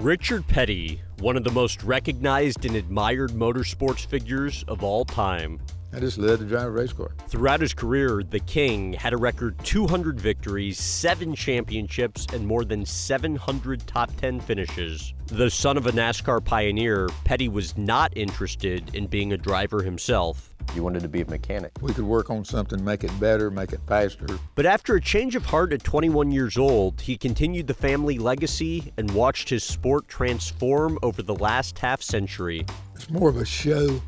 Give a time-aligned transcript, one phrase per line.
[0.00, 5.58] Richard Petty, one of the most recognized and admired motorsports figures of all time.
[5.90, 7.12] I just led to drive a race car.
[7.28, 12.84] Throughout his career, the King had a record 200 victories, seven championships, and more than
[12.84, 15.14] 700 top 10 finishes.
[15.28, 20.54] The son of a NASCAR pioneer, Petty was not interested in being a driver himself.
[20.74, 21.72] You wanted to be a mechanic.
[21.80, 24.26] We could work on something, make it better, make it faster.
[24.54, 28.92] But after a change of heart at 21 years old, he continued the family legacy
[28.96, 32.66] and watched his sport transform over the last half century.
[32.94, 34.02] It's more of a show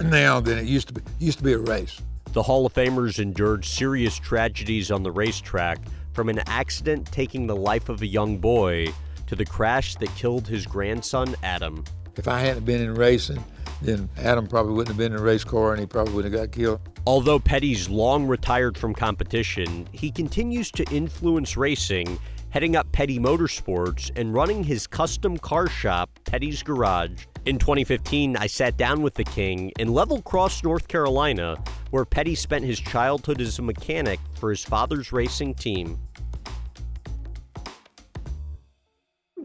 [0.00, 1.00] now than it used to be.
[1.00, 2.00] It used to be a race.
[2.32, 5.78] The Hall of Famers endured serious tragedies on the racetrack,
[6.12, 8.86] from an accident taking the life of a young boy
[9.26, 11.84] to the crash that killed his grandson, Adam.
[12.16, 13.42] If I hadn't been in racing,
[13.84, 16.42] then Adam probably wouldn't have been in a race car and he probably wouldn't have
[16.42, 16.80] got killed.
[17.06, 24.10] Although Petty's long retired from competition, he continues to influence racing, heading up Petty Motorsports
[24.16, 27.26] and running his custom car shop, Petty's Garage.
[27.44, 32.34] In 2015, I sat down with the King in Level Cross, North Carolina, where Petty
[32.34, 35.98] spent his childhood as a mechanic for his father's racing team.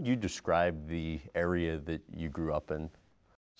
[0.02, 2.90] You describe the area that you grew up in.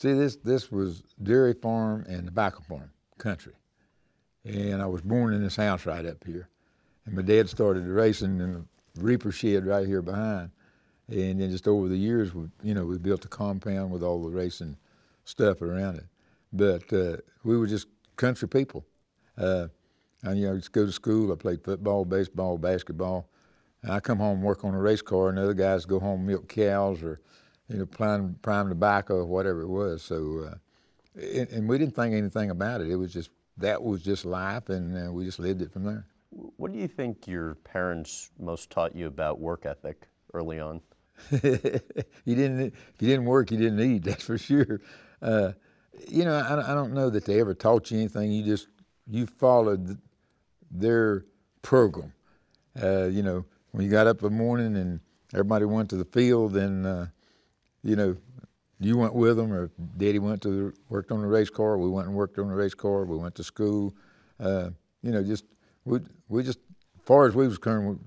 [0.02, 3.54] See, this this was dairy farm and tobacco farm country,
[4.46, 6.48] and I was born in this house right up here.
[7.06, 10.52] And my dad started racing in the reaper shed right here behind,
[11.10, 14.24] and then just over the years, we, you know, we built a compound with all
[14.24, 14.78] the racing
[15.26, 16.06] stuff around it.
[16.54, 18.86] But uh, we were just country people.
[19.38, 19.68] Uh,
[20.24, 21.32] you know, I to go to school.
[21.34, 23.30] I played football, baseball, basketball.
[23.82, 26.26] And I come home work on a race car, and the other guys go home
[26.26, 27.20] milk cows or,
[27.70, 30.02] you know, prime prime tobacco or whatever it was.
[30.02, 30.56] So, uh,
[31.16, 32.90] and, and, we didn't think anything about it.
[32.90, 36.06] It was just that was just life, and uh, we just lived it from there.
[36.32, 40.82] What do you think your parents most taught you about work ethic early on?
[41.32, 41.42] you
[42.26, 44.04] didn't if you didn't work, you didn't eat.
[44.04, 44.82] That's for sure.
[45.22, 45.52] Uh,
[46.08, 48.32] you know, I, I, don't know that they ever taught you anything.
[48.32, 48.68] You just
[49.08, 50.00] you followed
[50.72, 51.26] their
[51.62, 52.14] program.
[52.82, 55.02] Uh, you know, when you got up in the morning and
[55.34, 57.06] everybody went to the field, and uh,
[57.84, 58.16] you know,
[58.80, 61.78] you went with them, or Daddy went to the, worked on the race car.
[61.78, 63.06] We went and worked on the race car.
[63.06, 63.94] We went to school.
[64.40, 64.70] Uh,
[65.02, 65.46] you know, just
[65.86, 66.60] we we just
[66.98, 68.00] as far as we was concerned,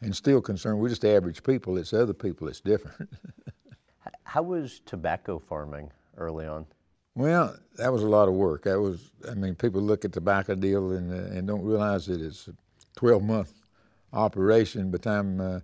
[0.00, 1.76] and still concerned, we're just average people.
[1.76, 3.10] It's other people that's different.
[4.24, 6.66] How was tobacco farming early on?
[7.14, 8.64] Well, that was a lot of work.
[8.64, 12.20] That was, I mean, people look at tobacco deal and, uh, and don't realize that
[12.20, 12.54] it's a
[12.96, 13.52] 12 month
[14.12, 14.90] operation.
[14.90, 15.60] By the time, uh,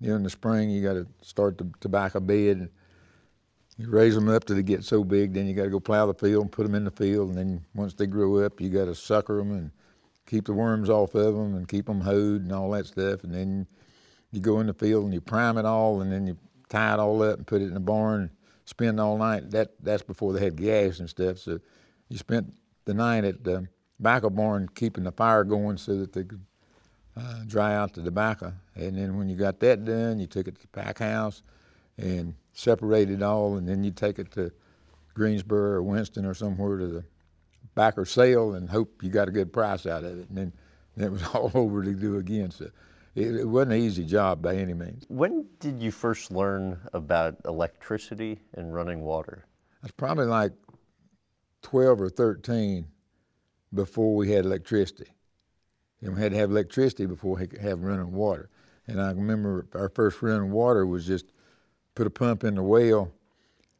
[0.00, 2.68] you know, in the spring, you got to start the tobacco bed.
[3.78, 6.06] You raise them up till they get so big, then you got to go plow
[6.06, 7.30] the field and put them in the field.
[7.30, 9.70] And then once they grow up, you got to sucker them and
[10.26, 13.22] keep the worms off of them and keep them hoed and all that stuff.
[13.22, 13.68] And then
[14.32, 16.36] you go in the field and you prime it all and then you
[16.68, 18.30] tie it all up and put it in the barn,
[18.64, 19.50] spend all night.
[19.50, 21.38] That That's before they had gas and stuff.
[21.38, 21.60] So
[22.08, 22.52] you spent
[22.84, 26.44] the night at the tobacco barn keeping the fire going so that they could
[27.16, 28.52] uh, dry out the tobacco.
[28.74, 31.42] And then when you got that done, you took it to the pack house
[31.96, 33.56] and separated it all.
[33.56, 34.50] And then you take it to
[35.14, 37.04] Greensboro or Winston or somewhere to the
[37.74, 40.28] back or sale and hope you got a good price out of it.
[40.28, 40.52] And then,
[40.96, 42.50] then it was all over to do again.
[42.50, 42.70] So
[43.14, 45.04] it, it, wasn't an easy job by any means.
[45.08, 49.44] When did you first learn about electricity and running water?
[49.82, 50.52] It's probably like
[51.62, 52.86] 12 or 13
[53.72, 55.12] before we had electricity.
[56.00, 58.50] And we had to have electricity before we could have running water.
[58.88, 61.26] And I remember our first running water was just
[61.98, 63.10] put a pump in the well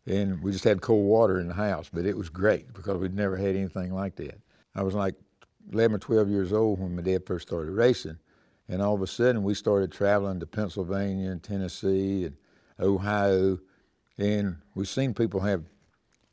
[0.05, 3.15] and we just had cold water in the house, but it was great because we'd
[3.15, 4.41] never had anything like that.
[4.75, 5.15] I was like
[5.73, 8.19] 11 or 12 years old when my dad first started racing,
[8.69, 12.37] and all of a sudden we started traveling to Pennsylvania and Tennessee and
[12.81, 13.61] Ohio,
[14.19, 15.62] and we've seen people have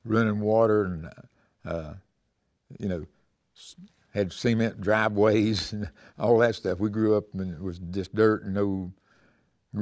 [0.03, 1.11] running water and,
[1.65, 1.93] uh,
[2.79, 3.05] you know,
[4.11, 6.79] had cement driveways and all that stuff.
[6.79, 8.91] We grew up and it was just dirt and no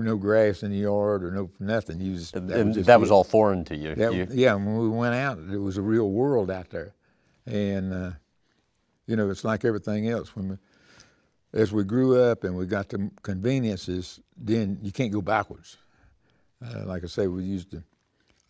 [0.01, 1.99] no grass in the yard or no nothing.
[1.99, 3.93] You just, that, and was, just that was all foreign to you.
[3.95, 4.27] That, you.
[4.31, 6.93] Yeah, when we went out, it was a real world out there,
[7.45, 8.11] and uh,
[9.07, 10.35] you know, it's like everything else.
[10.35, 10.57] When we,
[11.53, 15.77] as we grew up and we got the conveniences, then you can't go backwards.
[16.63, 17.83] Uh, like I say, we used a,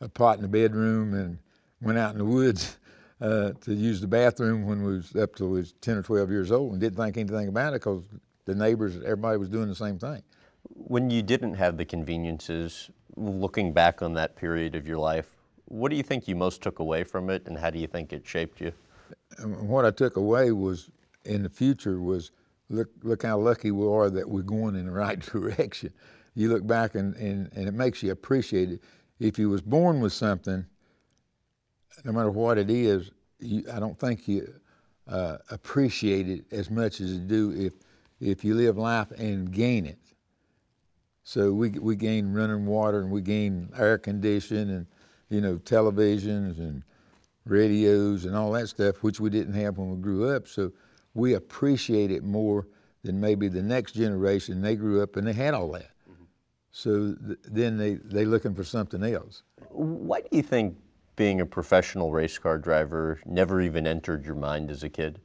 [0.01, 1.39] a, pot in the bedroom and
[1.81, 2.77] went out in the woods
[3.21, 6.29] uh, to use the bathroom when we was up till we was 10 or 12
[6.29, 8.03] years old and didn't think anything about it because
[8.45, 10.21] the neighbors, everybody was doing the same thing.
[10.69, 15.29] When you didn't have the conveniences, looking back on that period of your life,
[15.65, 18.13] what do you think you most took away from it, and how do you think
[18.13, 18.73] it shaped you?
[19.43, 20.89] What I took away was,
[21.25, 22.31] in the future, was
[22.69, 25.91] look look how lucky we are that we're going in the right direction.
[26.35, 28.81] You look back and, and, and it makes you appreciate it.
[29.19, 30.65] if you was born with something,
[32.03, 34.51] no matter what it is, you, I don't think you
[35.07, 37.73] uh, appreciate it as much as you do if
[38.19, 39.99] if you live life and gain it.
[41.23, 44.87] So we we gain running water and we gain air conditioning and
[45.29, 46.83] you know televisions and
[47.45, 50.47] radios and all that stuff, which we didn't have when we grew up.
[50.47, 50.71] So
[51.13, 52.67] we appreciate it more
[53.03, 54.61] than maybe the next generation.
[54.61, 55.91] They grew up and they had all that.
[56.09, 56.23] Mm-hmm.
[56.71, 59.43] So th- then they they looking for something else.
[59.69, 60.77] Why do you think
[61.15, 65.19] being a professional race car driver never even entered your mind as a kid?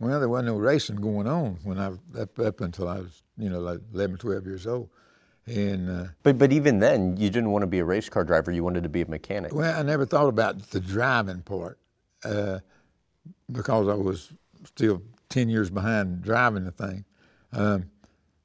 [0.00, 3.48] Well, there wasn't no racing going on when I up, up until I was, you
[3.48, 4.90] know, like 11, 12 years old.
[5.46, 8.50] And uh, but but even then, you didn't want to be a race car driver.
[8.50, 9.52] You wanted to be a mechanic.
[9.54, 11.78] Well, I never thought about the driving part
[12.24, 12.60] uh,
[13.52, 14.32] because I was
[14.64, 17.04] still ten years behind driving the thing.
[17.52, 17.90] Um,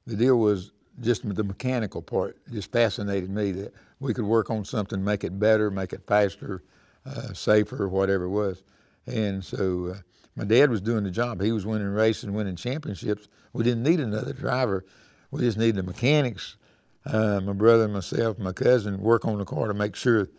[0.06, 2.38] the deal was just the mechanical part.
[2.48, 6.02] It just fascinated me that we could work on something, make it better, make it
[6.06, 6.64] faster,
[7.06, 8.64] uh, safer, whatever it was.
[9.08, 10.00] And so uh,
[10.36, 11.42] my dad was doing the job.
[11.42, 13.30] He was winning races and winning championships.
[13.54, 14.84] We didn't need another driver.
[15.32, 16.58] We just needed the mechanics
[17.06, 20.30] uh, my brother, myself, my cousin work on the car to make sure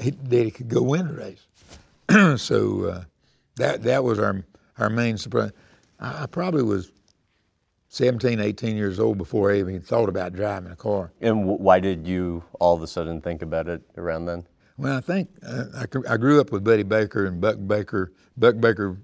[0.00, 1.46] he, that he could go win the race.
[2.40, 3.04] so uh,
[3.56, 4.44] that that was our
[4.78, 5.52] our main surprise.
[5.98, 6.92] I, I, probably was
[7.88, 11.12] 17, 18 years old before I even thought about driving a car.
[11.20, 14.46] And w- why did you all of a sudden think about it around then?
[14.76, 18.12] Well, I think uh, I, I grew up with Buddy Baker and Buck Baker.
[18.36, 18.98] Buck Baker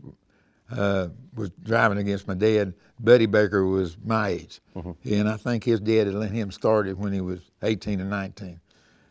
[0.76, 2.74] uh, was driving against my dad.
[3.00, 4.92] Buddy Baker was my age, mm-hmm.
[5.12, 8.04] and I think his dad had let him start it when he was 18 or
[8.04, 8.60] 19.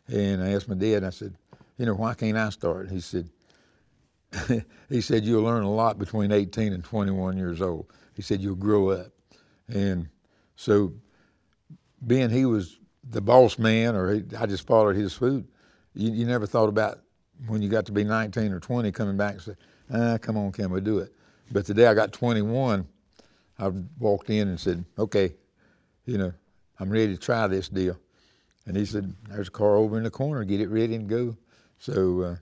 [0.08, 1.36] And I asked my dad, I said,
[1.78, 2.90] you know, why can't I start?
[2.90, 3.30] He said,
[4.90, 7.88] he said you'll learn a lot between 18 and 21 years old.
[8.16, 9.12] He said you'll grow up,
[9.68, 10.08] and
[10.56, 10.94] so
[12.06, 12.80] being he was
[13.10, 15.48] the boss man, or he, I just followed his food.
[15.94, 17.00] You, you, never thought about
[17.48, 19.56] when you got to be 19 or 20 coming back and say,
[19.94, 21.14] ah, come on, can we do it?
[21.52, 22.88] But the day I got 21,
[23.60, 25.34] I walked in and said, okay,
[26.06, 26.34] you know,
[26.80, 27.98] I'm ready to try this deal.
[28.66, 31.36] And he said, there's a car over in the corner, get it ready and go.
[31.78, 32.36] So uh,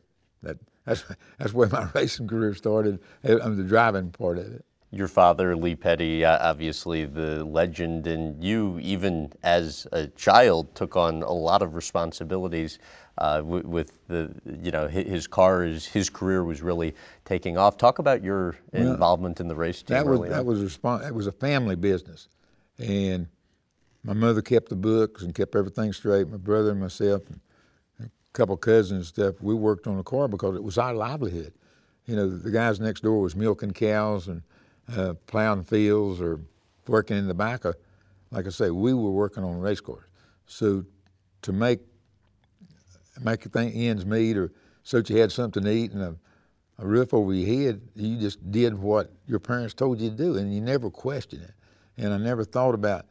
[0.44, 1.04] that, that's,
[1.38, 4.66] that's where my racing career started, uh, the driving part of it.
[4.92, 11.22] Your father, Lee Petty, obviously the legend, and you, even as a child, took on
[11.22, 12.80] a lot of responsibilities
[13.20, 14.34] uh, with, the,
[14.64, 16.96] you know, his cars, his career was really
[17.26, 17.78] taking off.
[17.78, 19.98] Talk about your well, involvement in the race team.
[19.98, 22.30] That was that was respons- It was a family business,
[22.78, 23.28] and
[24.04, 26.30] my mother kept the books and kept everything straight.
[26.30, 27.42] My brother and myself, and
[28.02, 31.54] a couple cousins and stuff, we worked on the car because it was our livelihood.
[32.06, 34.42] You know, the guys next door was milking cows and
[34.96, 36.40] uh, plowing fields or
[36.88, 37.76] working in the back of,
[38.32, 40.06] like I say, we were working on race cars.
[40.48, 40.86] So
[41.42, 41.82] to make
[43.24, 44.52] make your thing, ends meet or
[44.84, 46.16] so that you had something to eat and a,
[46.80, 50.38] a roof over your head, you just did what your parents told you to do
[50.38, 51.54] and you never questioned it.
[51.98, 53.06] And I never thought about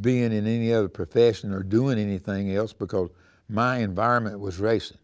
[0.00, 3.10] being in any other profession or doing anything else because
[3.48, 4.98] my environment was racing.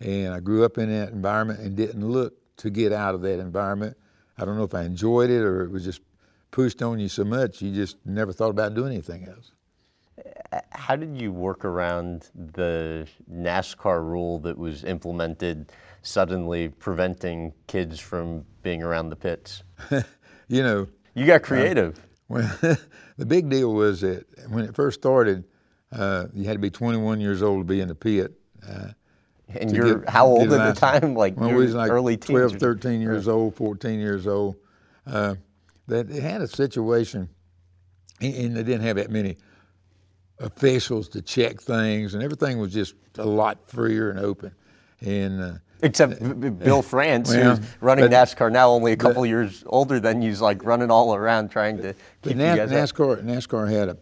[0.00, 3.40] And I grew up in that environment and didn't look to get out of that
[3.40, 3.96] environment.
[4.36, 6.02] I don't know if I enjoyed it or it was just
[6.50, 9.52] pushed on you so much you just never thought about doing anything else
[10.72, 15.70] how did you work around the NASCAR rule that was implemented
[16.02, 19.62] suddenly preventing kids from being around the pits?
[20.48, 21.98] you know, you got creative.
[21.98, 22.76] Uh, well,
[23.16, 25.44] the big deal was that when it first started,
[25.92, 28.32] uh, you had to be 21 years old to be in the pit.
[28.66, 28.88] Uh,
[29.48, 31.14] and you're get, how old at the time?
[31.14, 34.56] Like well, we was like early 12, 13 years old, 14 years old.
[35.06, 35.36] Uh,
[35.86, 37.30] that they had a situation,
[38.20, 39.38] and they didn't have that many
[40.40, 44.52] officials to check things, and everything was just a lot freer and open.
[45.00, 45.52] And uh,
[45.82, 46.20] except
[46.58, 50.30] Bill France, well, who's running NASCAR now, only a couple the, years older than you,
[50.30, 53.24] is like running all around trying to keep Na- you guys NASCAR, up.
[53.24, 53.96] NASCAR had a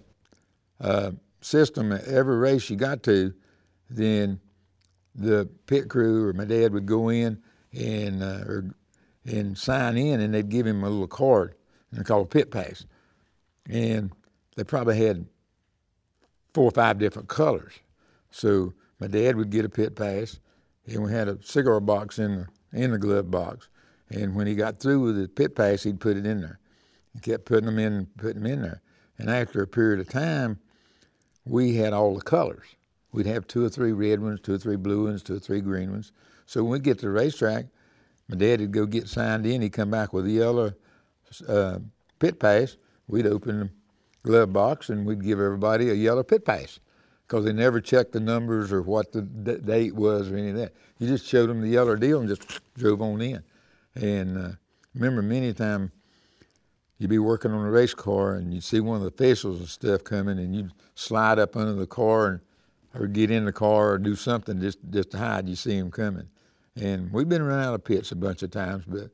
[0.80, 3.32] uh, system at every race you got to,
[3.88, 4.40] then
[5.14, 8.74] the pit crew or my dad would go in and uh, or,
[9.24, 11.54] and sign in, and they'd give him a little card,
[11.90, 12.86] and they called a pit pass,
[13.68, 14.12] and
[14.56, 15.26] they probably had
[16.56, 17.74] four or five different colors.
[18.30, 20.40] So my dad would get a pit pass,
[20.86, 22.34] and we had a cigar box in
[22.72, 23.68] the in the glove box.
[24.08, 26.58] And when he got through with his pit pass, he'd put it in there.
[27.12, 28.80] He kept putting them in, and putting them in there.
[29.18, 30.58] And after a period of time,
[31.44, 32.64] we had all the colors.
[33.12, 35.60] We'd have two or three red ones, two or three blue ones, two or three
[35.60, 36.10] green ones.
[36.46, 37.66] So when we get to the racetrack,
[38.28, 39.60] my dad would go get signed in.
[39.60, 40.72] He'd come back with a yellow
[41.46, 41.80] uh,
[42.18, 42.78] pit pass.
[43.08, 43.70] We'd open them
[44.26, 46.80] glove box and we'd give everybody a yellow pit pass.
[47.26, 50.72] because they never checked the numbers or what the date was or any of that.
[50.98, 53.42] You just showed them the yellow deal and just drove on in.
[53.94, 54.50] And uh,
[54.94, 55.90] remember, many times
[56.98, 59.68] you'd be working on a race car and you'd see one of the officials and
[59.68, 62.40] stuff coming and you'd slide up under the car and
[62.98, 65.48] or get in the car or do something just just to hide.
[65.48, 66.28] You see him coming.
[66.76, 69.10] And we've been run out of pits a bunch of times, but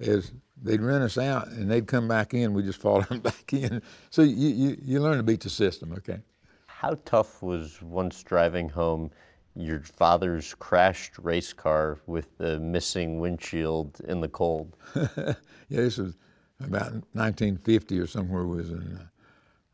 [0.00, 0.32] as
[0.62, 3.82] they'd run us out and they'd come back in, we just fall back in.
[4.10, 6.20] So you, you, you learn to beat the system, okay?
[6.66, 9.10] How tough was once driving home
[9.56, 14.76] your father's crashed race car with the missing windshield in the cold?
[14.96, 15.34] yeah,
[15.68, 16.16] this was
[16.60, 18.98] about 1950 or somewhere was in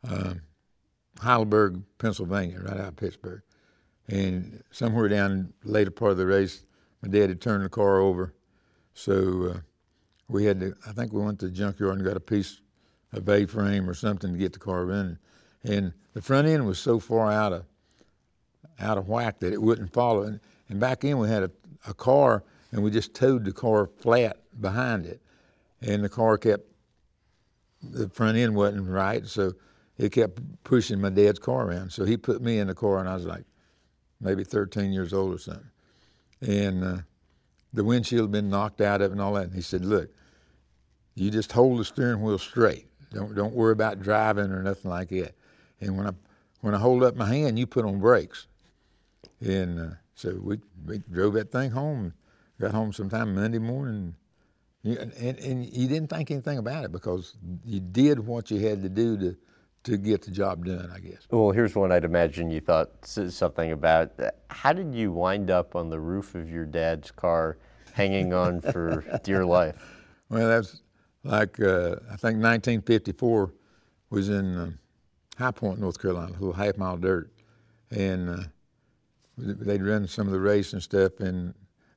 [0.07, 0.33] uh, uh,
[1.19, 3.41] Heidelberg, Pennsylvania, right out of Pittsburgh.
[4.07, 6.65] And somewhere down the later part of the race,
[7.01, 8.33] my dad had turned the car over.
[8.93, 9.59] So uh,
[10.31, 12.61] we had to, I think we went to the junkyard and got a piece
[13.11, 15.17] of A-frame or something to get the car running.
[15.63, 17.65] And the front end was so far out of
[18.79, 20.23] out of whack that it wouldn't follow.
[20.23, 21.51] And, and back in we had a,
[21.87, 25.21] a car and we just towed the car flat behind it.
[25.81, 26.65] And the car kept,
[27.83, 29.53] the front end wasn't right, so
[29.97, 31.91] it kept pushing my dad's car around.
[31.91, 33.43] So he put me in the car and I was like
[34.19, 35.69] maybe 13 years old or something.
[36.41, 36.97] And uh,
[37.73, 39.45] the windshield had been knocked out of it and all that.
[39.45, 40.09] And he said, look,
[41.15, 42.87] you just hold the steering wheel straight.
[43.11, 45.35] Don't, don't worry about driving or nothing like that.
[45.81, 46.11] And when I,
[46.61, 48.47] when I hold up my hand, you put on brakes.
[49.41, 52.13] And uh, so we, we drove that thing home.
[52.59, 54.15] Got home sometime Monday morning.
[54.83, 58.81] You, and, and you didn't think anything about it because you did what you had
[58.83, 59.37] to do to,
[59.83, 61.27] to get the job done, I guess.
[61.29, 64.11] Well, here's one I'd imagine you thought something about.
[64.49, 67.57] How did you wind up on the roof of your dad's car
[67.93, 69.75] hanging on for dear life?
[70.29, 70.81] Well, that's
[71.23, 73.53] like, uh, I think 1954
[74.09, 74.71] was in uh,
[75.37, 77.31] High Point, North Carolina, a little half mile dirt.
[77.91, 78.43] And uh,
[79.37, 81.53] they'd run some of the race and stuff, and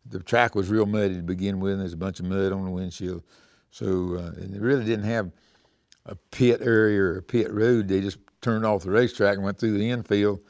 [0.06, 1.72] the track was real muddy to begin with.
[1.72, 3.22] And there's a bunch of mud on the windshield,
[3.70, 5.30] so uh, and it really didn't have
[6.06, 7.88] a pit area or a pit road.
[7.88, 10.40] They just turned off the racetrack and went through the infield,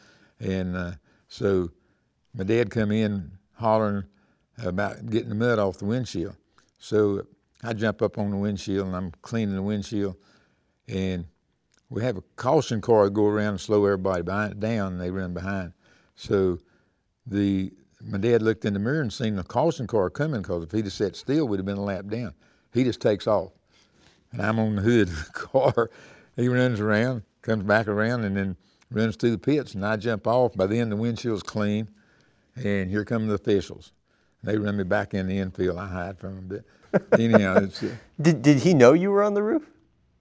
[0.40, 0.92] and uh,
[1.28, 1.70] so
[2.34, 4.04] my dad come in hollering
[4.62, 6.36] about getting the mud off the windshield.
[6.78, 7.26] So
[7.64, 10.16] I jump up on the windshield and I'm cleaning the windshield,
[10.86, 11.24] and
[11.88, 15.32] we have a caution car go around and slow everybody behind, down, and they run
[15.32, 15.72] behind.
[16.14, 16.58] So
[17.26, 17.72] the
[18.06, 20.84] my dad looked in the mirror and seen the caution car coming because if he'd
[20.84, 22.34] have sat still, we'd have been a lap down.
[22.74, 23.52] He just takes off,
[24.30, 25.90] and I'm on the hood of the car.
[26.36, 28.56] He runs around, comes back around, and then
[28.90, 30.54] runs through the pits, and I jump off.
[30.54, 31.88] By then, the windshield's clean,
[32.56, 33.92] and here come the officials.
[34.42, 35.78] They run me back in the infield.
[35.78, 36.48] I hide from them.
[36.48, 36.64] But
[37.18, 39.62] anyhow, it's, uh, Did, did he know you were on the roof?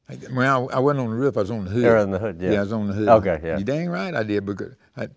[0.10, 1.38] I, well, I, I wasn't on the roof.
[1.38, 1.84] I was on the hood.
[1.84, 2.54] You're on the hood, yeah.
[2.54, 3.08] I was on the hood.
[3.08, 3.58] Okay, yeah.
[3.58, 5.08] You dang right I did because I,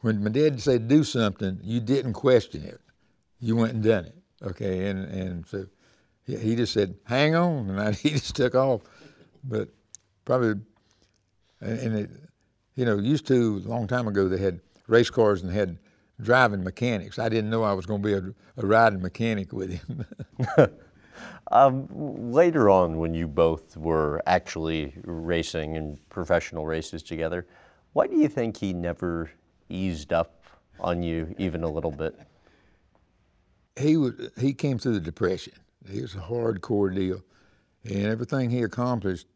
[0.00, 2.80] when my dad said do something, you didn't question it.
[3.40, 4.16] You went and done it.
[4.42, 5.66] Okay, and and so
[6.26, 8.82] he, he just said hang on, and I, he just took off.
[9.44, 9.68] But
[10.24, 10.60] probably,
[11.60, 12.10] and, and it,
[12.74, 15.78] you know, used to a long time ago they had race cars and had
[16.20, 17.18] driving mechanics.
[17.18, 20.04] I didn't know I was going to be a, a riding mechanic with him.
[21.50, 21.88] Um,
[22.32, 27.46] later on, when you both were actually racing in professional races together,
[27.92, 29.30] why do you think he never
[29.68, 30.42] eased up
[30.80, 32.18] on you even a little bit?
[33.76, 35.54] he he came through the depression.
[35.88, 37.22] He was a hardcore deal,
[37.84, 39.26] and everything he accomplished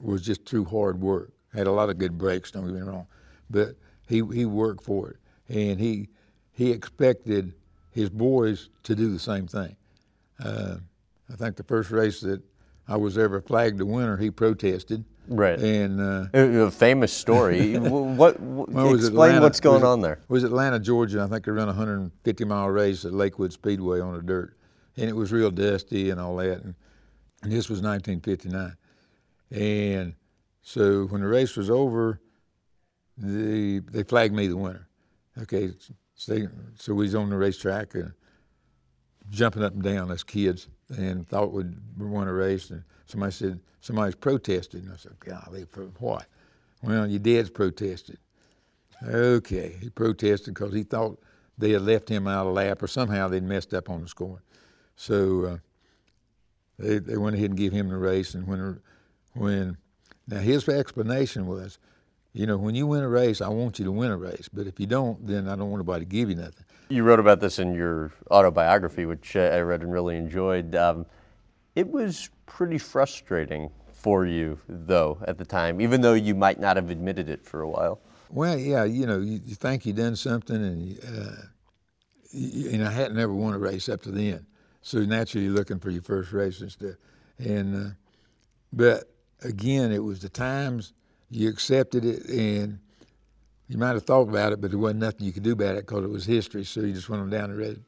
[0.00, 1.32] was just through hard work.
[1.52, 3.06] Had a lot of good breaks, don't get me wrong,
[3.48, 3.74] but
[4.06, 5.16] he he worked for it,
[5.48, 6.08] and he
[6.52, 7.54] he expected
[7.90, 9.76] his boys to do the same thing.
[10.42, 10.76] Uh,
[11.32, 12.42] I think the first race that
[12.88, 15.04] I was ever flagged a winner, he protested.
[15.28, 15.58] Right.
[15.60, 17.74] And uh, A famous story.
[17.76, 18.40] Wh- what?
[18.40, 20.14] well, explain Atlanta- what's going was on there.
[20.14, 21.22] It was Atlanta, Georgia.
[21.22, 24.56] I think they run a 150 mile race at Lakewood Speedway on the dirt,
[24.96, 26.62] and it was real dusty and all that.
[26.64, 26.74] And,
[27.42, 28.76] and this was 1959,
[29.52, 30.14] and
[30.62, 32.20] so when the race was over,
[33.16, 34.88] the they flagged me the winner.
[35.42, 35.72] Okay,
[36.16, 38.00] so, they, so we was on the racetrack, uh,
[39.30, 42.70] jumping up and down as kids, and thought we'd won a race.
[42.70, 46.26] And somebody said somebody's protested, and I said, "Golly, for what?"
[46.82, 48.18] Well, your dad's protested.
[49.02, 51.20] Okay, he protested because he thought
[51.56, 54.42] they had left him out of lap, or somehow they'd messed up on the scoring.
[54.96, 55.58] So uh,
[56.78, 58.34] they they went ahead and gave him the race.
[58.34, 58.80] And when
[59.34, 59.76] when
[60.26, 61.78] now his explanation was,
[62.32, 64.66] you know, when you win a race, I want you to win a race, but
[64.66, 66.64] if you don't, then I don't want anybody to give you nothing.
[66.90, 70.74] You wrote about this in your autobiography, which I read and really enjoyed.
[70.74, 71.06] Um,
[71.76, 76.74] it was pretty frustrating for you, though, at the time, even though you might not
[76.74, 78.00] have admitted it for a while.
[78.28, 81.42] Well, yeah, you know, you, you think you done something, and uh,
[82.32, 84.46] you, and I hadn't ever won a race up to then,
[84.82, 86.96] so naturally you're looking for your first race and stuff.
[87.38, 87.90] And uh,
[88.72, 89.04] but
[89.42, 90.92] again, it was the times
[91.30, 92.80] you accepted it, and
[93.70, 95.86] you might have thought about it, but there wasn't nothing you could do about it
[95.86, 96.64] because it was history.
[96.64, 97.84] So you just went on down the road.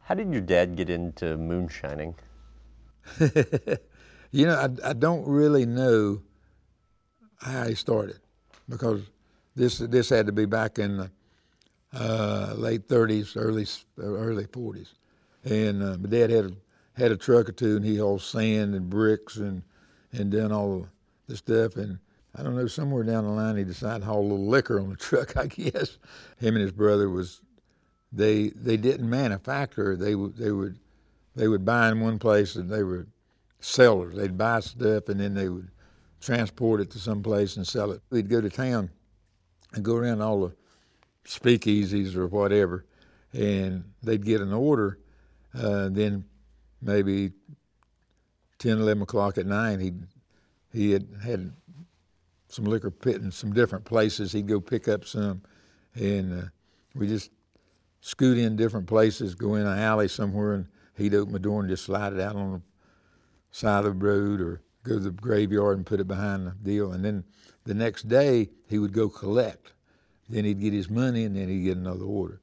[0.00, 2.16] How did your dad get into moonshining?
[3.20, 6.20] you know, I, I don't really know
[7.38, 8.18] how he started
[8.68, 9.02] because
[9.54, 11.10] this this had to be back in the
[11.92, 13.66] uh, late 30s, early
[13.98, 14.94] early 40s,
[15.44, 16.52] and uh, my dad had a,
[17.00, 19.62] had a truck or two, and he hauled sand and bricks and
[20.10, 20.88] and done all
[21.28, 21.76] the stuff.
[21.76, 22.00] And
[22.36, 24.90] I don't know, somewhere down the line, he decided to haul a little liquor on
[24.90, 25.36] the truck.
[25.36, 25.98] I guess
[26.38, 27.40] him and his brother was
[28.12, 29.96] they they didn't manufacture.
[29.96, 30.78] They would they would
[31.36, 33.06] they would buy in one place, and they were
[33.60, 34.16] sellers.
[34.16, 35.68] They'd buy stuff, and then they would
[36.20, 38.00] transport it to some place and sell it.
[38.10, 38.90] We'd go to town
[39.74, 40.54] and go around all the
[41.24, 42.84] speakeasies or whatever,
[43.32, 44.98] and they'd get an order.
[45.56, 46.24] Uh, then
[46.82, 47.32] maybe
[48.58, 49.92] 10, 11 o'clock at night, he
[50.72, 51.52] he had had
[52.54, 54.32] some liquor pit in some different places.
[54.32, 55.42] He'd go pick up some,
[55.94, 56.46] and uh,
[56.94, 57.30] we just
[58.00, 61.68] scoot in different places, go in an alley somewhere, and he'd open the door and
[61.68, 62.62] just slide it out on the
[63.50, 66.92] side of the road or go to the graveyard and put it behind the deal.
[66.92, 67.24] And then
[67.64, 69.72] the next day, he would go collect.
[70.28, 72.40] Then he'd get his money, and then he'd get another order.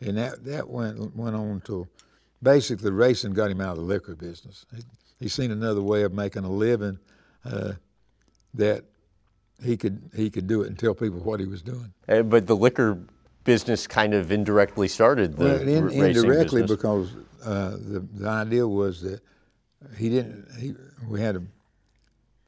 [0.00, 1.86] And that, that went, went on till
[2.42, 4.64] basically racing got him out of the liquor business.
[4.74, 4.82] He,
[5.18, 6.98] he seen another way of making a living
[7.44, 7.72] uh,
[8.54, 8.84] that
[9.62, 11.92] he could he could do it and tell people what he was doing.
[12.08, 12.98] Uh, but the liquor
[13.44, 16.76] business kind of indirectly started the well, in, r- indirectly business.
[16.76, 17.12] because
[17.44, 19.20] uh, the the idea was that
[19.96, 20.46] he didn't.
[20.58, 20.74] He
[21.08, 21.42] we had a,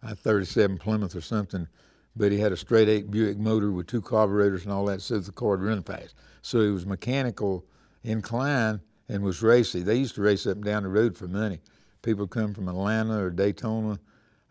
[0.03, 1.67] a 37 Plymouth or something,
[2.15, 5.19] but he had a straight eight Buick motor with two carburetors and all that, so
[5.19, 6.15] the car would run fast.
[6.43, 7.65] So he was mechanical
[8.05, 9.83] inclined and was racy.
[9.83, 11.61] They used to race up and down the road for money.
[12.03, 13.99] People come from Atlanta or Daytona,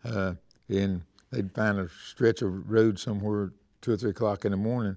[0.04, 0.34] uh,
[0.68, 4.96] and they'd find a stretch of road somewhere two or three o'clock in the morning,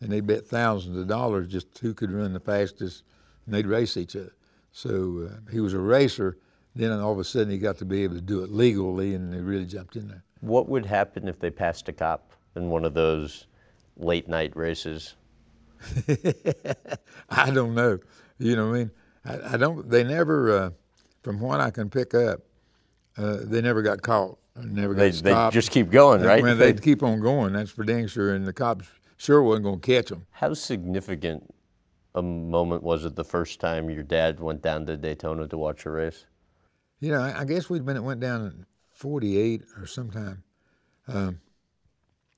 [0.00, 3.02] and they'd bet thousands of dollars just who could run the fastest,
[3.44, 4.32] and they'd race each other.
[4.72, 6.38] So uh, he was a racer.
[6.74, 9.32] Then all of a sudden he got to be able to do it legally, and
[9.32, 10.24] they really jumped in there.
[10.40, 13.46] What would happen if they passed a cop in one of those
[13.96, 15.14] late night races?
[17.28, 17.98] I don't know.
[18.38, 18.90] You know what I mean?
[19.24, 19.88] I, I don't.
[19.88, 20.70] They never, uh,
[21.22, 22.40] from what I can pick up,
[23.18, 24.38] uh, they never got caught.
[24.56, 25.10] Never they.
[25.10, 26.42] They just keep going, right?
[26.42, 28.34] When they'd keep on going, that's for dang sure.
[28.34, 28.86] And the cops
[29.16, 30.26] sure wasn't going to catch them.
[30.30, 31.54] How significant
[32.14, 35.86] a moment was it the first time your dad went down to Daytona to watch
[35.86, 36.26] a race?
[37.00, 40.42] You know, I, guess we'd been it went down in '48 or sometime.
[41.08, 41.40] Um,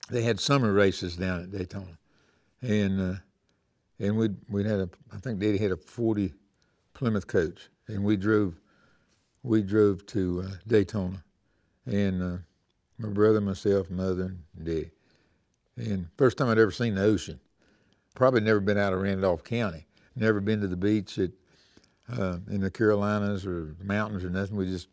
[0.08, 1.98] they had summer races down at Daytona,
[2.62, 3.18] and uh,
[3.98, 6.32] and we'd we'd had a I think they had a 40
[6.94, 8.60] Plymouth coach, and we drove
[9.42, 11.23] we drove to uh, Daytona,
[11.86, 12.36] and uh,
[12.98, 14.90] my brother, myself, mother, and daddy.
[15.76, 17.40] And first time I'd ever seen the ocean.
[18.14, 19.86] Probably never been out of Randolph County.
[20.14, 21.30] Never been to the beach at,
[22.16, 24.56] uh, in the Carolinas or the mountains or nothing.
[24.56, 24.88] We just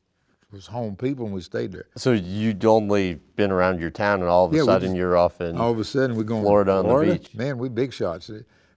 [0.51, 1.85] was home people and we stayed there.
[1.95, 5.15] So you'd only been around your town and all of a yeah, sudden just, you're
[5.15, 7.13] off in all of a sudden we're going Florida on Florida.
[7.13, 7.35] the beach.
[7.35, 8.29] Man, we big shots.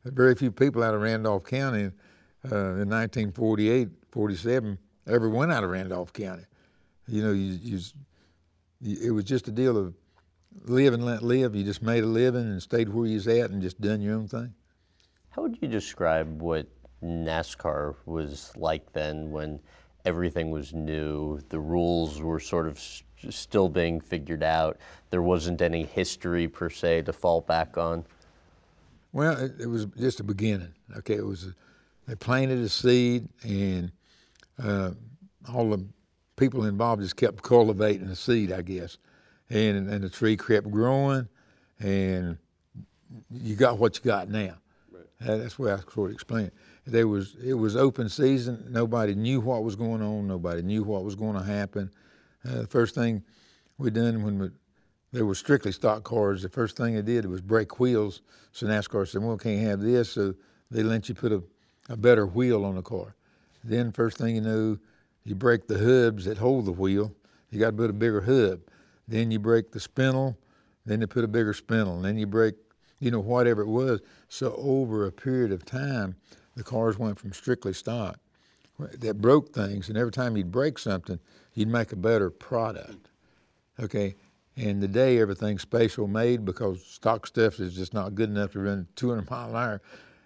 [0.05, 1.91] Very few people out of Randolph County
[2.51, 6.45] uh, in 1948, 47 ever went out of Randolph County.
[7.07, 7.59] You know, you,
[8.81, 9.95] you, it was just a deal of
[10.65, 11.55] live and let live.
[11.55, 14.15] You just made a living and stayed where you was at and just done your
[14.15, 14.55] own thing.
[15.31, 16.67] How would you describe what
[17.03, 19.61] NASCAR was like then when
[20.05, 21.41] everything was new?
[21.49, 22.81] The rules were sort of
[23.31, 24.79] still being figured out.
[25.11, 28.05] There wasn't any history per se to fall back on.
[29.13, 30.75] Well, it, it was just a beginning.
[30.99, 31.55] Okay, it was a,
[32.07, 33.91] they planted a seed and
[34.63, 34.91] uh,
[35.53, 35.85] all the
[36.37, 38.99] people involved just kept cultivating the seed, I guess,
[39.51, 41.29] and and the tree kept growing,
[41.81, 42.39] and
[43.31, 44.57] you got what you got now.
[44.91, 45.07] Right.
[45.21, 46.55] That's where I sort of explain it.
[46.87, 48.67] There was it was open season.
[48.69, 50.29] Nobody knew what was going on.
[50.29, 51.91] Nobody knew what was going to happen.
[52.47, 53.23] Uh, the first thing
[53.79, 54.51] we done when we,
[55.13, 58.23] there were strictly stock cars, the first thing they did was break wheels.
[58.53, 60.35] So NASCAR said, "Well, we can't have this," so
[60.71, 61.43] they let you put a,
[61.89, 63.15] a better wheel on the car.
[63.63, 64.79] Then first thing you know,
[65.25, 67.15] you break the hubs that hold the wheel.
[67.51, 68.61] You got to put a bigger hub.
[69.09, 70.37] Then you break the spindle.
[70.85, 72.01] Then you put a bigger spindle.
[72.01, 72.55] Then you break,
[73.01, 74.01] you know, whatever it was.
[74.29, 76.17] So over a period of time,
[76.57, 78.19] the cars went from strictly stock
[78.79, 79.89] that broke things.
[79.89, 81.19] And every time you'd break something,
[81.55, 83.09] you'd make a better product.
[83.81, 84.17] Okay.
[84.57, 88.87] And today everything's special made because stock stuff is just not good enough to run
[88.95, 89.83] 200 mile an hour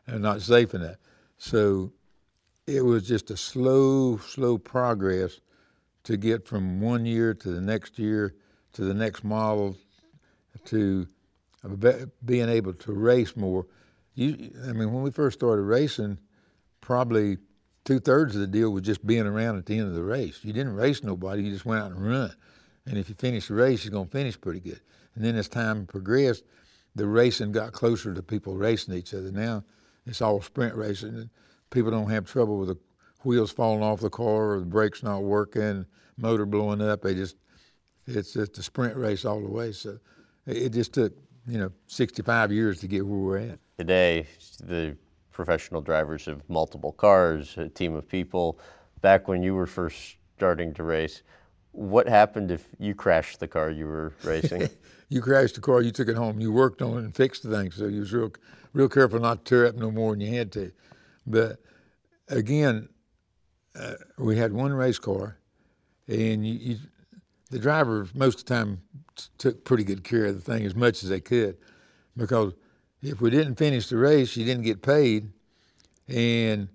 [0.06, 0.96] and not safe enough.
[1.38, 1.92] So
[2.68, 5.40] it was just a slow, slow progress
[6.04, 8.34] to get from one year to the next year
[8.74, 9.76] to the next model
[10.66, 11.08] to
[12.24, 13.66] being able to race more.
[14.14, 16.18] You, I mean, when we first started racing,
[16.82, 17.38] probably
[17.84, 20.40] two thirds of the deal was just being around at the end of the race.
[20.42, 22.34] You didn't race nobody; you just went out and run.
[22.86, 24.80] And if you finish the race, you're gonna finish pretty good.
[25.14, 26.44] And then as time progressed,
[26.94, 29.32] the racing got closer to people racing each other.
[29.32, 29.64] Now
[30.06, 31.30] it's all sprint racing.
[31.70, 32.78] People don't have trouble with the
[33.24, 35.84] wheels falling off the car or the brakes not working,
[36.16, 37.02] motor blowing up.
[37.02, 37.36] They just
[38.06, 39.72] it's just a sprint race all the way.
[39.72, 39.98] So
[40.46, 41.12] it just took
[41.46, 43.58] you know 65 years to get where we're at.
[43.78, 44.26] Today,
[44.62, 44.96] the
[45.30, 48.58] professional drivers have multiple cars, a team of people.
[49.00, 51.22] Back when you were first starting to race,
[51.72, 54.68] what happened if you crashed the car you were racing?
[55.08, 57.50] you crashed the car, you took it home, you worked on it and fixed the
[57.50, 57.70] thing.
[57.70, 58.32] So you was real,
[58.72, 60.72] real careful not to tear up no more than you had to.
[61.30, 61.60] But
[62.28, 62.88] again,
[63.78, 65.38] uh, we had one race car,
[66.06, 66.76] and you, you,
[67.50, 68.80] the driver most of the time
[69.36, 71.58] took pretty good care of the thing as much as they could,
[72.16, 72.54] because
[73.02, 75.30] if we didn't finish the race, you didn't get paid,
[76.08, 76.68] and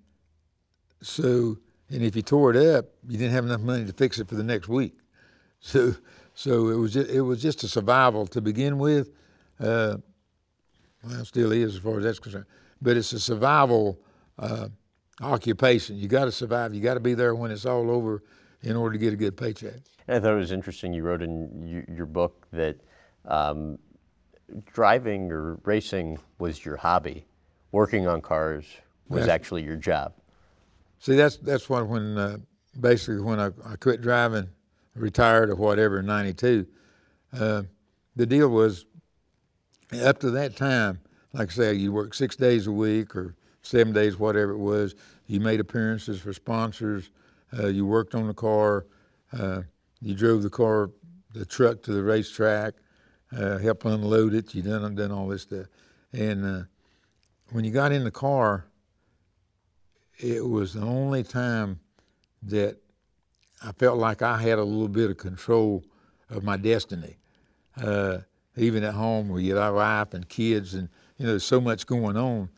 [1.02, 1.58] so
[1.90, 4.36] and if you tore it up, you didn't have enough money to fix it for
[4.36, 4.94] the next week.
[5.60, 5.94] So
[6.34, 9.10] so it was just, it was just a survival to begin with.
[9.58, 9.96] Uh,
[11.02, 12.46] well, still is as far as that's concerned,
[12.80, 13.98] but it's a survival
[14.38, 14.68] uh,
[15.20, 15.96] occupation.
[15.96, 16.74] You got to survive.
[16.74, 18.22] You got to be there when it's all over
[18.62, 19.80] in order to get a good paycheck.
[20.08, 20.92] I thought it was interesting.
[20.92, 22.76] You wrote in your book that
[23.26, 23.78] um,
[24.72, 27.26] driving or racing was your hobby.
[27.72, 28.64] Working on cars
[29.08, 30.12] was that's, actually your job.
[30.98, 32.36] See, that's that's what when uh,
[32.78, 34.48] basically when I, I quit driving,
[34.94, 36.66] retired or whatever in '92.
[37.32, 37.62] Uh,
[38.14, 38.86] the deal was
[40.02, 41.00] up to that time,
[41.32, 43.34] like I say, you work six days a week or
[43.64, 44.94] seven days, whatever it was.
[45.26, 47.10] You made appearances for sponsors.
[47.58, 48.86] Uh, you worked on the car.
[49.32, 49.62] Uh,
[50.00, 50.90] you drove the car,
[51.32, 52.74] the truck to the racetrack,
[53.36, 54.54] uh, helped unload it.
[54.54, 55.66] You done done all this stuff.
[56.12, 56.64] And uh,
[57.50, 58.66] when you got in the car,
[60.18, 61.80] it was the only time
[62.42, 62.76] that
[63.64, 65.82] I felt like I had a little bit of control
[66.28, 67.16] of my destiny.
[67.80, 68.18] Uh,
[68.56, 72.50] even at home, have a wife and kids, and you know, so much going on.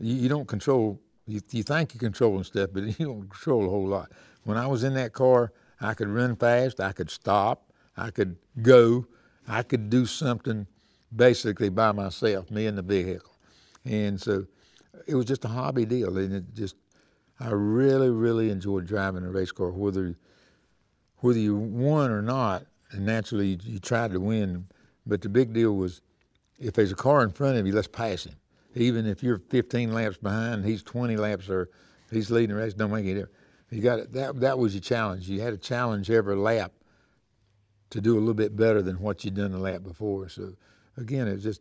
[0.00, 1.00] You, you don't control.
[1.26, 4.12] You, you think you're controlling stuff, but you don't control a whole lot.
[4.44, 6.80] When I was in that car, I could run fast.
[6.80, 7.72] I could stop.
[7.96, 9.06] I could go.
[9.46, 10.66] I could do something
[11.14, 13.32] basically by myself, me and the vehicle.
[13.84, 14.46] And so
[15.06, 16.16] it was just a hobby deal.
[16.18, 16.76] And it just,
[17.40, 20.14] I really, really enjoyed driving a race car, whether,
[21.18, 22.66] whether you won or not.
[22.90, 24.66] And naturally, you, you tried to win.
[25.06, 26.02] But the big deal was
[26.58, 28.34] if there's a car in front of you, let's pass him
[28.74, 31.70] even if you're 15 laps behind, he's 20 laps or
[32.10, 33.34] he's leading the race, don't make any difference.
[33.70, 34.12] You got it.
[34.12, 35.28] That that was your challenge.
[35.28, 36.72] You had a challenge every lap
[37.90, 40.28] to do a little bit better than what you'd done the lap before.
[40.28, 40.54] So
[40.96, 41.60] again, it's just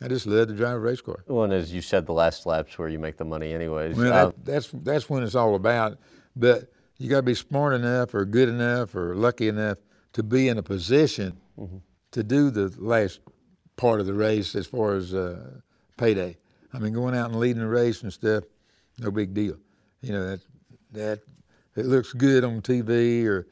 [0.00, 1.24] I just led to drive a race car.
[1.26, 3.96] Well, and as you said, the last lap's where you make the money, anyways.
[3.96, 5.98] Well, um, that, that's that's when it's all about.
[6.34, 9.78] But you got to be smart enough, or good enough, or lucky enough
[10.14, 11.78] to be in a position mm-hmm.
[12.12, 13.20] to do the last
[13.76, 15.60] part of the race as far as uh,
[15.96, 16.36] payday.
[16.72, 18.44] I mean, going out and leading a race and stuff,
[18.98, 19.56] no big deal.
[20.02, 20.40] You know that
[20.92, 21.20] that
[21.76, 23.46] it looks good on TV or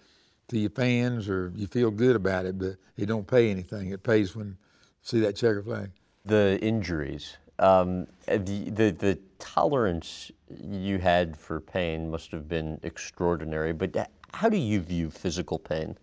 [0.49, 3.91] to your fans, or you feel good about it, but it don't pay anything.
[3.91, 4.57] It pays when you
[5.03, 5.91] see that checker flag.
[6.27, 10.31] The injuries, um, the, the the tolerance
[10.63, 13.73] you had for pain must have been extraordinary.
[13.73, 15.97] But how do you view physical pain?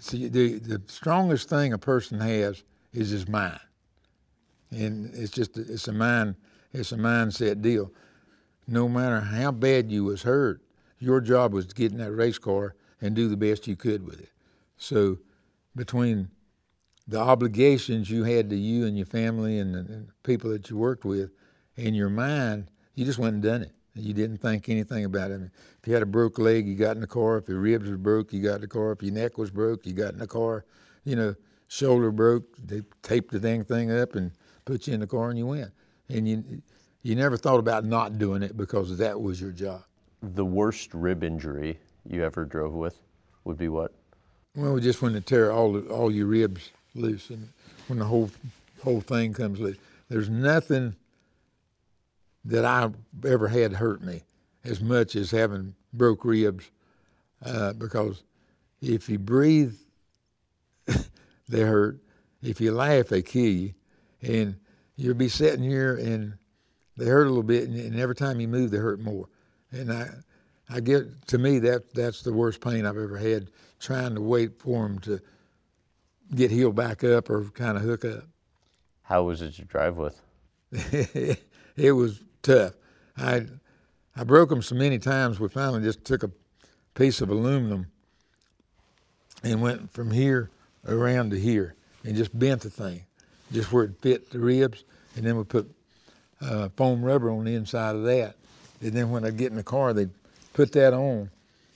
[0.00, 2.62] See, the the strongest thing a person has
[2.92, 3.60] is his mind
[4.70, 6.36] and it's just it's a mind
[6.72, 7.92] it's a mindset deal.
[8.66, 10.60] No matter how bad you was hurt,
[10.98, 14.04] your job was to get in that race car and do the best you could
[14.04, 14.30] with it.
[14.76, 15.18] So
[15.74, 16.28] between
[17.06, 21.06] the obligations you had to you and your family and the, people that you worked
[21.06, 21.30] with,
[21.76, 23.72] in your mind, you just went and done it.
[23.94, 25.40] You didn't think anything about it.
[25.80, 27.38] If you had a broke leg, you got in the car.
[27.38, 28.92] If your ribs were broke, you got in the car.
[28.92, 30.64] If your neck was broke, you got in the car.
[31.04, 31.34] You know,
[31.68, 34.32] shoulder broke, they taped the dang thing up and
[34.68, 35.70] put you in the car and you went.
[36.08, 36.62] And you,
[37.02, 39.82] you never thought about not doing it because that was your job.
[40.22, 42.98] The worst rib injury you ever drove with
[43.44, 43.92] would be what?
[44.54, 47.48] Well, just when they tear all the, all your ribs loose and
[47.86, 48.30] when the whole
[48.82, 49.76] whole thing comes loose.
[50.08, 50.94] There's nothing
[52.44, 52.94] that I've
[53.26, 54.22] ever had hurt me
[54.64, 56.70] as much as having broke ribs
[57.44, 58.22] uh, because
[58.80, 59.74] if you breathe
[61.48, 61.98] they hurt.
[62.42, 63.74] If you laugh, they kill you.
[64.22, 64.56] And
[64.96, 66.34] you'll be sitting here and
[66.96, 69.28] they hurt a little bit, and, and every time you move, they hurt more.
[69.70, 70.08] And I,
[70.68, 74.60] I get to me that that's the worst pain I've ever had trying to wait
[74.60, 75.20] for them to
[76.34, 78.24] get healed back up or kind of hook up.
[79.02, 80.20] How was it to drive with?
[80.72, 82.74] it was tough.
[83.16, 83.46] I
[84.14, 85.38] I broke them so many times.
[85.38, 86.30] We finally just took a
[86.94, 87.86] piece of aluminum
[89.42, 90.50] and went from here
[90.86, 93.04] around to here and just bent the thing,
[93.52, 94.84] just where it fit the ribs,
[95.16, 95.70] and then we put
[96.40, 98.36] uh, foam rubber on the inside of that.
[98.80, 100.08] And then when I get in the car, they
[100.52, 101.30] put that on,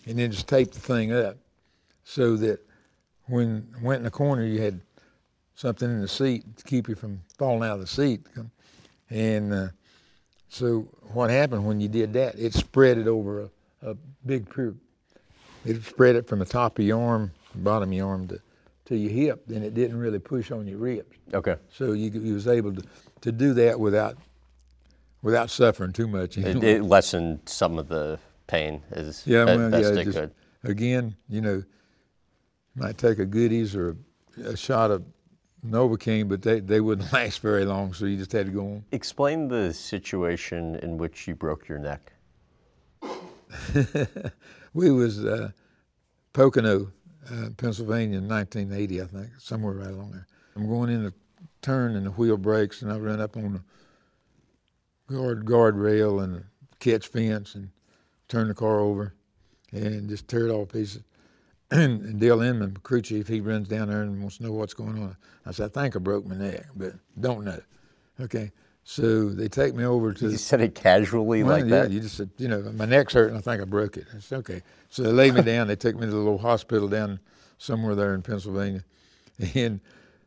[0.06, 1.36] and then just tape the thing up,
[2.04, 2.60] so that
[3.26, 4.80] when went in the corner, you had
[5.54, 8.20] something in the seat to keep you from falling out of the seat.
[9.10, 9.68] And uh,
[10.48, 12.34] so what happened when you did that?
[12.38, 13.42] It spread it over
[13.82, 14.78] a, a big period.
[15.64, 18.40] It spread it from the top of your arm, bottom of your arm to,
[18.86, 19.44] to your hip.
[19.46, 21.16] Then it didn't really push on your ribs.
[21.32, 21.56] Okay.
[21.70, 22.82] So you, you was able to,
[23.22, 24.16] to do that without
[25.22, 26.36] without suffering too much.
[26.36, 30.18] It, it, lessened some of the pain as yeah, best, well, best yeah, it just,
[30.18, 30.34] could.
[30.64, 31.62] Again, you know,
[32.74, 33.96] might take a Goody's or
[34.36, 35.04] a, a shot of
[35.66, 38.84] Novocaine, but they, they wouldn't last very long, so you just had to go on.
[38.92, 42.12] Explain the situation in which you broke your neck.
[44.74, 45.50] we was uh,
[46.32, 46.90] Pocono,
[47.30, 50.26] uh, Pennsylvania in 1980, I think, somewhere right along there.
[50.56, 51.14] I'm going in the
[51.60, 53.54] turn and the wheel breaks, and I run up on
[55.08, 56.44] the guard guardrail and
[56.78, 57.70] catch fence and
[58.28, 59.14] turn the car over
[59.70, 61.02] and just tear it all to pieces.
[61.70, 65.02] and Dale Inman, crew chief, he runs down there and wants to know what's going
[65.02, 65.16] on.
[65.46, 67.60] I said, I think I broke my neck, but don't know.
[68.20, 68.52] Okay.
[68.84, 70.30] So they take me over to.
[70.30, 71.90] You said it casually well, like yeah, that?
[71.92, 73.36] you just said, you know, my neck's hurting.
[73.36, 74.06] I think I broke it.
[74.14, 74.62] I said, okay.
[74.88, 75.68] So they laid me down.
[75.68, 77.20] They took me to the little hospital down
[77.58, 78.84] somewhere there in Pennsylvania.
[79.54, 79.80] And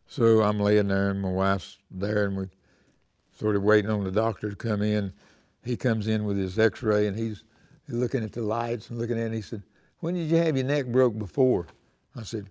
[0.07, 2.49] so I'm laying there, and my wife's there, and we're
[3.37, 5.13] sort of waiting on the doctor to come in.
[5.63, 7.43] He comes in with his x ray, and he's
[7.87, 9.63] looking at the lights and looking at it, and he said,
[9.99, 11.67] when did you have your neck broke before?
[12.15, 12.47] I said,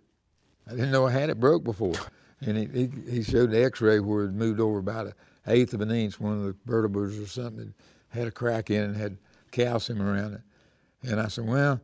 [0.66, 1.94] I didn't know I had it broke before.
[2.40, 5.12] And he, he, he showed the x-ray where it moved over about an
[5.46, 7.74] eighth of an inch, one of the vertebrae or something
[8.08, 9.18] had a crack in it and had
[9.50, 10.40] calcium around it.
[11.02, 11.80] And I said, well,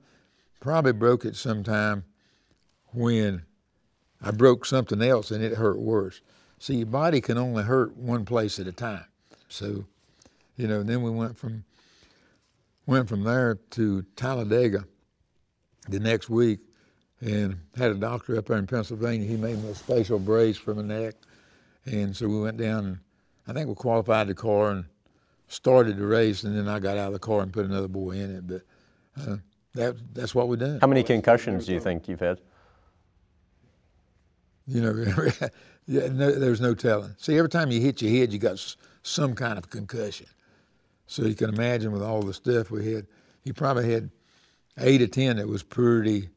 [0.60, 2.04] probably broke it sometime
[2.92, 3.42] when
[4.22, 6.20] I broke something else and it hurt worse.
[6.58, 9.04] See, your body can only hurt one place at a time.
[9.48, 9.86] So,
[10.56, 11.64] you know, then we went from
[12.86, 14.84] went from there to Talladega
[15.88, 16.58] the next week
[17.20, 19.28] and had a doctor up there in Pennsylvania.
[19.28, 21.14] He made me a special brace for my neck.
[21.84, 23.00] And so we went down
[23.50, 24.84] I think we qualified the car and
[25.48, 26.44] started the race.
[26.44, 28.46] And then I got out of the car and put another boy in it.
[28.46, 28.62] But
[29.20, 29.36] uh,
[29.74, 30.78] that, that's what we done.
[30.80, 32.40] How many concussions do you think you've had?
[34.68, 34.92] You know,
[35.88, 37.12] yeah, no, there's no telling.
[37.18, 38.64] See, every time you hit your head, you got
[39.02, 40.26] some kind of concussion.
[41.08, 43.08] So you can imagine with all the stuff we had,
[43.42, 44.10] he probably had
[44.78, 46.28] eight or ten that was pretty,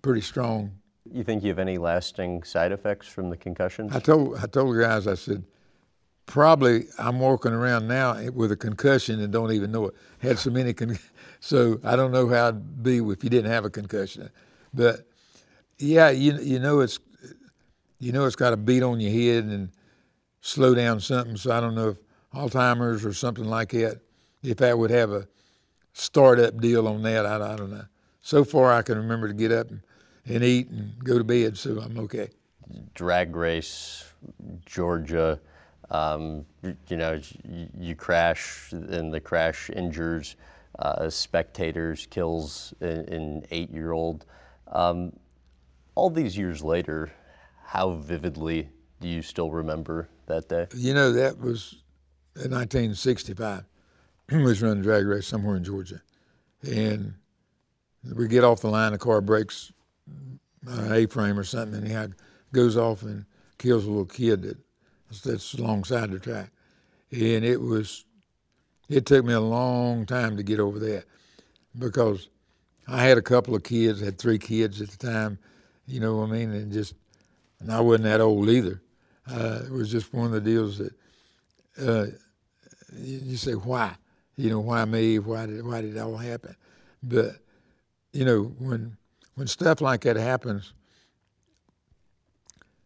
[0.00, 0.78] pretty strong.
[1.12, 3.96] You think you have any lasting side effects from the concussions?
[3.96, 5.42] I told I told the guys I said
[6.26, 9.94] probably I'm walking around now with a concussion and don't even know it.
[10.20, 10.98] Had so many, con-
[11.40, 14.30] so I don't know how it'd be if you didn't have a concussion.
[14.72, 15.06] But
[15.78, 16.98] yeah, you you know it's
[17.98, 19.70] you know it's got a beat on your head and
[20.40, 21.36] slow down something.
[21.36, 21.98] So I don't know if
[22.34, 24.00] Alzheimer's or something like that.
[24.42, 25.28] If that would have a
[25.92, 27.26] startup deal on that.
[27.26, 27.84] I, I don't know.
[28.20, 29.82] So far, I can remember to get up and,
[30.26, 32.30] and eat and go to bed, so I'm okay.
[32.94, 34.04] Drag race,
[34.64, 35.40] Georgia.
[35.92, 36.46] Um,
[36.88, 37.20] you know,
[37.78, 40.36] you, crash and the crash injures
[40.78, 44.24] uh, spectators, kills an, an eight-year-old.
[44.68, 45.12] Um,
[45.94, 47.12] all these years later,
[47.66, 50.66] how vividly do you still remember that day?
[50.74, 51.82] You know, that was
[52.36, 53.64] in 1965.
[54.32, 56.00] was running a drag race somewhere in Georgia,
[56.62, 57.12] and
[58.16, 59.72] we get off the line, the car breaks
[60.66, 62.14] an A-frame or something, and he
[62.52, 63.26] goes off and
[63.58, 64.56] kills a little kid that,
[65.20, 66.50] that's alongside the track,
[67.10, 68.04] and it was,
[68.88, 71.04] it took me a long time to get over that,
[71.78, 72.28] because
[72.88, 75.38] I had a couple of kids, had three kids at the time,
[75.86, 76.94] you know what I mean, and just,
[77.60, 78.80] and I wasn't that old either.
[79.30, 80.92] Uh, it was just one of the deals that
[81.80, 82.06] uh,
[82.96, 83.96] you say, why?
[84.36, 85.18] you know, why me?
[85.18, 86.56] Why did why did it all happen?
[87.02, 87.36] But
[88.12, 88.96] you know, when
[89.34, 90.72] when stuff like that happens,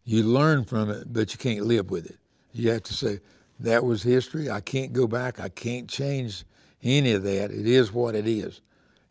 [0.07, 2.17] you learn from it, but you can't live with it.
[2.53, 3.19] You have to say,
[3.61, 4.49] that was history.
[4.49, 5.41] I can't go back.
[5.41, 6.45] I can't change
[6.83, 7.51] any of that.
[7.51, 8.61] It is what it is.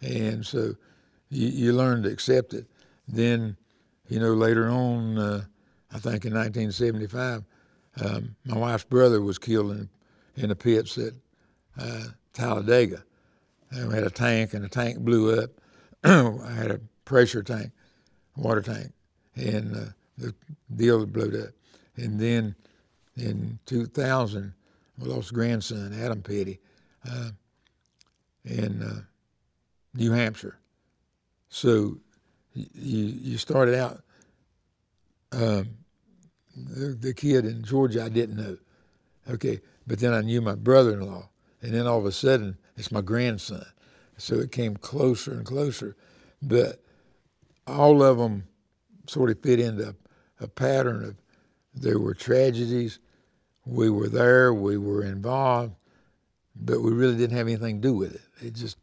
[0.01, 0.75] And so
[1.29, 2.65] you, you learn to accept it.
[3.07, 3.57] Then,
[4.07, 5.43] you know, later on, uh,
[5.91, 7.43] I think in 1975,
[8.01, 9.89] um, my wife's brother was killed in,
[10.37, 11.13] in the pits at
[11.77, 12.03] uh,
[12.33, 13.03] Talladega.
[13.71, 15.49] And we had a tank, and the tank blew up.
[16.03, 17.71] I had a pressure tank,
[18.37, 18.93] water tank,
[19.35, 19.85] and uh,
[20.17, 20.33] the
[20.75, 21.49] deal that blew up.
[21.97, 22.55] And then
[23.17, 24.53] in 2000,
[24.97, 26.59] we lost grandson, Adam Petty,
[27.09, 27.29] uh,
[28.45, 29.01] in uh,
[29.93, 30.57] New Hampshire.
[31.49, 31.97] So
[32.53, 34.01] you, you started out,
[35.31, 35.69] um,
[36.55, 38.57] the, the kid in Georgia I didn't know.
[39.29, 41.29] Okay, but then I knew my brother-in-law,
[41.61, 43.65] and then all of a sudden it's my grandson.
[44.17, 45.95] So it came closer and closer,
[46.41, 46.81] but
[47.67, 48.47] all of them
[49.07, 49.95] sort of fit into
[50.39, 51.15] a pattern of
[51.73, 52.99] there were tragedies,
[53.65, 55.73] we were there, we were involved,
[56.55, 58.45] but we really didn't have anything to do with it.
[58.45, 58.77] It just,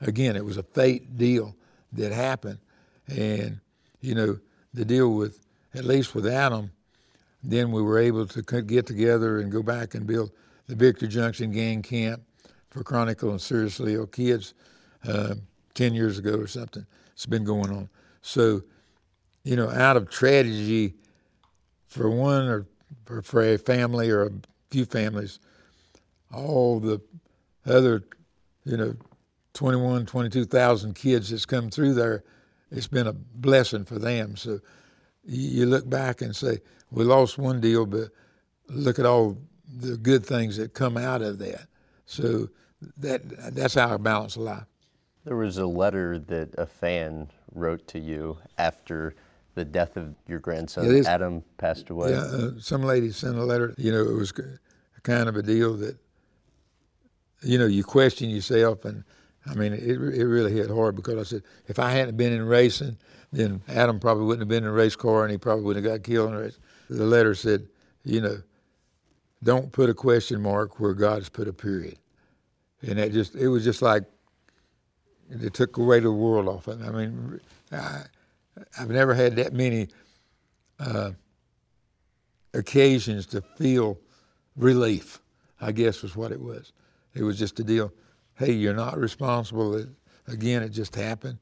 [0.00, 1.56] again, it was a fate deal
[1.92, 2.58] that happened,
[3.08, 3.60] and
[4.00, 4.38] you know
[4.74, 5.40] the deal with
[5.76, 6.70] at least with Adam,
[7.42, 10.30] then we were able to get together and go back and build
[10.66, 12.22] the Victory Junction Gang Camp
[12.70, 14.54] for chronic and seriously ill kids
[15.06, 15.34] uh,
[15.74, 16.86] 10 years ago or something.
[17.12, 17.88] It's been going on.
[18.22, 18.62] So,
[19.46, 20.92] you know, out of tragedy
[21.86, 22.66] for one or
[23.22, 24.30] for, a family or a
[24.70, 25.38] few families,
[26.34, 27.00] all the
[27.64, 28.02] other,
[28.64, 28.96] you know,
[29.54, 32.24] 21, 22,000 kids that's come through there,
[32.72, 34.36] it's been a blessing for them.
[34.36, 34.58] So
[35.24, 36.58] you look back and say,
[36.90, 38.08] we lost one deal, but
[38.68, 39.38] look at all
[39.78, 41.68] the good things that come out of that.
[42.04, 42.48] So
[42.96, 44.66] that that's how I balance life.
[45.24, 49.14] There was a letter that a fan wrote to you after
[49.56, 52.10] the death of your grandson, Adam, passed away.
[52.10, 53.74] Yeah, uh, some lady sent a letter.
[53.78, 55.96] You know, it was a kind of a deal that,
[57.42, 58.84] you know, you question yourself.
[58.84, 59.02] And
[59.46, 62.44] I mean, it, it really hit hard because I said, if I hadn't been in
[62.44, 62.98] racing,
[63.32, 65.94] then Adam probably wouldn't have been in a race car and he probably wouldn't have
[65.94, 66.58] got killed in a race.
[66.90, 67.66] The letter said,
[68.04, 68.42] you know,
[69.42, 71.96] don't put a question mark where God has put a period.
[72.82, 74.04] And that just, it was just like,
[75.30, 76.78] it took away the world off it.
[76.84, 77.40] I mean,
[77.72, 78.02] I,
[78.76, 79.88] have never had that many
[80.80, 81.10] uh,
[82.54, 83.98] occasions to feel
[84.56, 85.20] relief,
[85.60, 86.72] I guess was what it was.
[87.14, 87.92] It was just a deal,
[88.34, 89.76] hey, you're not responsible.
[89.76, 89.88] It,
[90.28, 91.38] again, it just happened.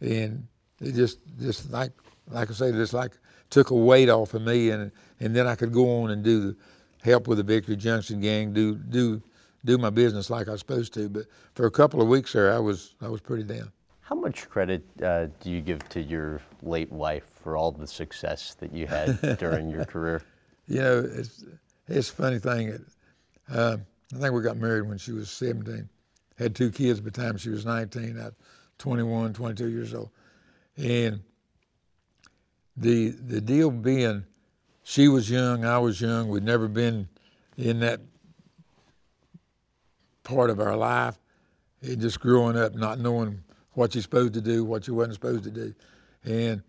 [0.00, 0.46] And
[0.80, 1.92] it just, just like,
[2.28, 3.12] like I say, just like
[3.50, 6.40] took a weight off of me, and and then I could go on and do
[6.40, 6.56] the
[7.02, 9.22] help with the Victory Junction gang, do do
[9.64, 11.08] do my business like I was supposed to.
[11.08, 13.72] But for a couple of weeks there, I was I was pretty down.
[14.06, 18.54] How much credit uh, do you give to your late wife for all the success
[18.60, 20.22] that you had during your career?
[20.68, 21.44] You know, it's
[21.88, 22.84] it's a funny thing.
[23.52, 23.78] Uh,
[24.14, 25.88] I think we got married when she was 17.
[26.38, 28.20] Had two kids by the time she was 19.
[28.20, 28.28] I
[28.78, 30.10] 21, 22 years old.
[30.76, 31.20] And
[32.76, 34.24] the the deal being,
[34.84, 36.28] she was young, I was young.
[36.28, 37.08] We'd never been
[37.56, 38.02] in that
[40.22, 41.18] part of our life.
[41.82, 43.42] And just growing up, not knowing
[43.76, 45.74] what you're supposed to do, what you wasn't supposed to do,
[46.24, 46.62] and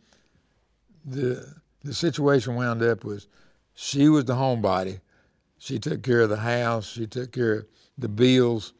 [1.06, 3.28] the the situation wound up was
[3.74, 5.00] she was the homebody.
[5.58, 6.86] She took care of the house.
[6.86, 7.66] She took care of
[7.98, 8.74] the bills.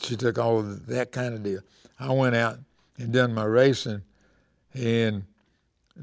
[0.00, 1.60] She took all of that kind of deal.
[1.98, 2.58] I went out
[2.98, 4.02] and done my racing,
[4.72, 5.24] and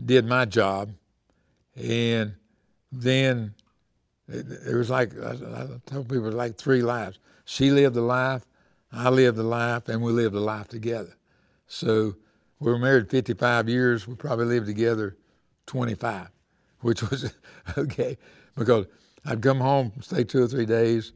[0.06, 0.91] did my job,
[1.76, 2.36] and
[2.91, 3.56] then
[4.28, 7.17] it, it was like I, I tell people it was like three lives.
[7.46, 8.46] She lived a life,
[8.91, 11.16] I lived a life, and we lived a life together.
[11.67, 12.15] So
[12.60, 14.08] we were married 55 years.
[14.08, 15.17] We probably lived together
[15.67, 16.30] 25,
[16.82, 17.34] which was
[17.77, 18.17] okay
[18.56, 18.88] because
[19.25, 21.13] I'd come home, stay two or three days,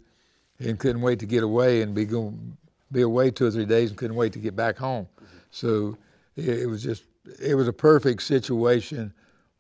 [0.59, 2.57] and couldn't wait to get away and be going
[2.91, 5.07] be away two or three days and couldn't wait to get back home.
[5.49, 5.97] So
[6.35, 7.05] it, it was just
[7.41, 9.13] it was a perfect situation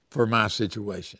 [0.09, 1.19] for my situation.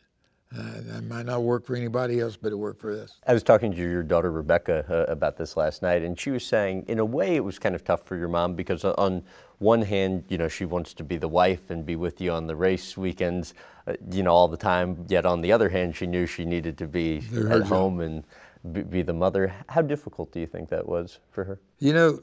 [0.54, 3.20] Uh, that might not work for anybody else, but it worked for us.
[3.26, 6.46] I was talking to your daughter Rebecca uh, about this last night, and she was
[6.46, 9.24] saying, in a way, it was kind of tough for your mom because, on
[9.62, 12.48] one hand, you know, she wants to be the wife and be with you on
[12.48, 13.54] the race weekends,
[13.88, 15.06] uh, you know, all the time.
[15.08, 18.24] Yet on the other hand, she knew she needed to be at home and
[18.72, 19.54] be, be the mother.
[19.70, 21.60] How difficult do you think that was for her?
[21.80, 22.20] You know,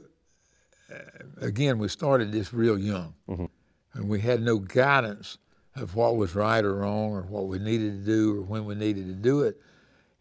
[0.93, 0.97] uh,
[1.45, 3.13] again, we started this real young.
[3.27, 3.45] Mm-hmm
[3.93, 5.37] and we had no guidance
[5.75, 8.75] of what was right or wrong or what we needed to do or when we
[8.75, 9.59] needed to do it.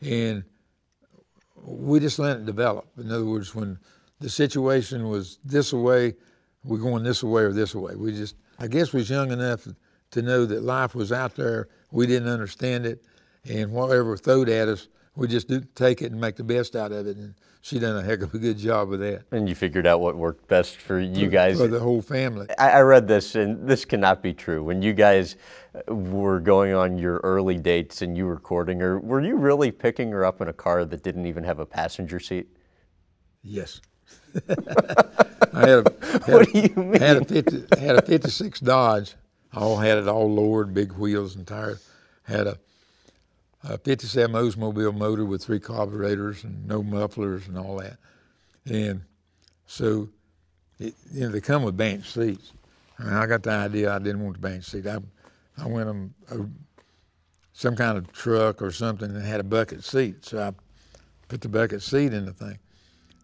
[0.00, 0.44] And
[1.62, 2.86] we just let it develop.
[2.96, 3.78] In other words, when
[4.20, 6.14] the situation was this way,
[6.64, 7.94] we're going this way or this way.
[7.94, 9.66] We just, I guess, we was young enough
[10.10, 11.68] to know that life was out there.
[11.90, 13.04] We didn't understand it,
[13.48, 16.92] and whatever thrown at us, we just do take it and make the best out
[16.92, 17.16] of it.
[17.16, 19.24] And she done a heck of a good job with that.
[19.32, 21.58] And you figured out what worked best for you for, guys.
[21.58, 22.46] For the whole family.
[22.56, 24.62] I, I read this, and this cannot be true.
[24.62, 25.36] When you guys
[25.88, 30.12] were going on your early dates and you were courting her, were you really picking
[30.12, 32.46] her up in a car that didn't even have a passenger seat?
[33.42, 33.80] Yes.
[35.52, 37.00] I had a, had what a, do you mean?
[37.00, 39.14] Had a, 50, had a 56 Dodge.
[39.54, 41.86] All had it all lowered, big wheels and tires.
[42.24, 42.58] Had a,
[43.64, 47.96] a 57 Oldsmobile motor with three carburetors and no mufflers and all that.
[48.66, 49.02] And
[49.66, 50.10] so,
[50.78, 52.52] it, you know, they come with bench seats.
[52.98, 54.86] I, mean, I got the idea I didn't want the bench seat.
[54.86, 54.98] I,
[55.56, 56.38] I went on a,
[57.52, 60.24] some kind of truck or something that had a bucket seat.
[60.24, 60.52] So I
[61.28, 62.58] put the bucket seat in the thing.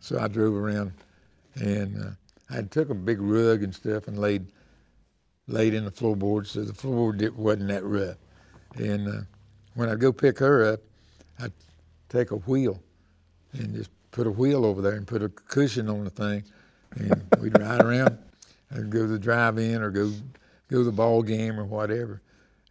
[0.05, 0.93] So I drove around,
[1.55, 2.11] and uh,
[2.51, 4.47] I took a big rug and stuff and laid
[5.49, 8.19] laid in the floorboard, so the floorboard wasn't that rough.
[8.77, 9.21] And uh,
[9.77, 10.81] when I'd go pick her up,
[11.41, 11.53] I'd
[12.11, 12.83] take a wheel
[13.55, 16.45] and just put a wheel over there and put a cushion on the thing,
[16.97, 18.19] and we'd ride around
[18.69, 20.11] and go to the drive-in or go
[20.69, 22.21] go to the ball game or whatever.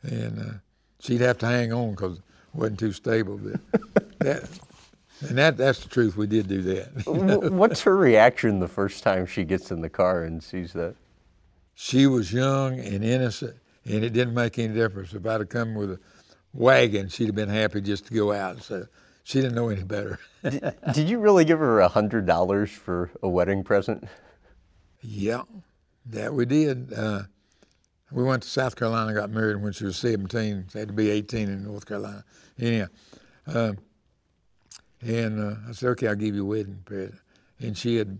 [0.03, 0.53] And uh,
[0.99, 2.23] she'd have to hang on because it
[2.53, 3.39] wasn't too stable.
[3.39, 4.47] But that
[5.29, 6.15] and that, that's the truth.
[6.15, 7.51] We did do that.
[7.51, 10.95] What's her reaction the first time she gets in the car and sees that?
[11.75, 13.55] She was young and innocent,
[13.85, 15.13] and it didn't make any difference.
[15.13, 15.99] If I'd have come with a
[16.53, 18.61] wagon, she'd have been happy just to go out.
[18.61, 18.85] So
[19.23, 20.19] she didn't know any better.
[20.43, 24.05] did, did you really give her a hundred dollars for a wedding present?
[25.01, 25.43] Yeah,
[26.05, 26.93] that we did.
[26.93, 27.23] Uh,
[28.11, 30.67] we went to South Carolina, got married when she was 17.
[30.71, 32.23] She had to be 18 in North Carolina.
[32.59, 32.87] Anyhow,
[33.47, 33.79] um,
[35.05, 37.19] and uh, I said, okay, I'll give you a wedding present.
[37.59, 38.19] And she had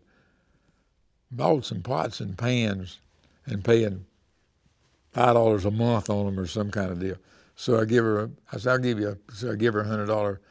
[1.32, 3.00] bought some pots and pans
[3.46, 4.06] and paying
[5.12, 7.16] five dollars a month on them or some kind of deal.
[7.56, 9.82] So I give her, a, I said, I'll give you, a, so I give her
[9.82, 10.42] a hundred dollar,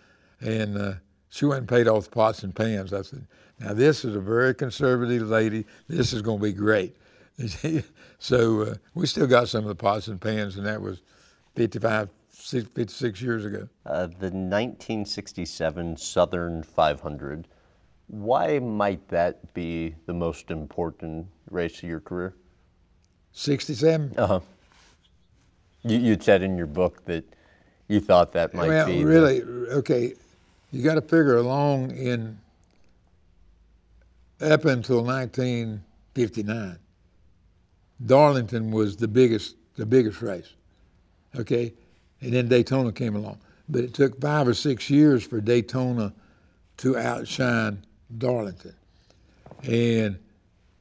[0.41, 0.93] and uh,
[1.31, 2.93] she went and paid off the pots and pans.
[2.93, 3.27] I said,
[3.59, 5.67] now this is a very conservative lady.
[5.89, 6.97] This is going to be great.
[8.19, 11.03] so uh, we still got some of the pots and pans, and that was
[11.57, 12.09] 55,
[12.51, 13.69] 56 years ago.
[13.87, 17.49] Uh, the 1967 Southern 500.
[18.09, 22.35] Why might that be the most important race of your career?
[23.33, 24.15] 67?
[24.17, 24.41] Uh huh.
[25.85, 27.25] You, you said in your book that
[27.89, 29.05] you thought that might well, be.
[29.05, 29.69] really, the...
[29.77, 30.15] okay,
[30.71, 32.39] you got to figure along in
[34.41, 36.79] up until 1959,
[38.05, 40.53] Darlington was the biggest, the biggest race.
[41.39, 41.73] Okay,
[42.23, 43.39] and then Daytona came along.
[43.69, 46.13] But it took five or six years for Daytona
[46.79, 47.85] to outshine
[48.17, 48.75] Darlington.
[49.65, 50.19] And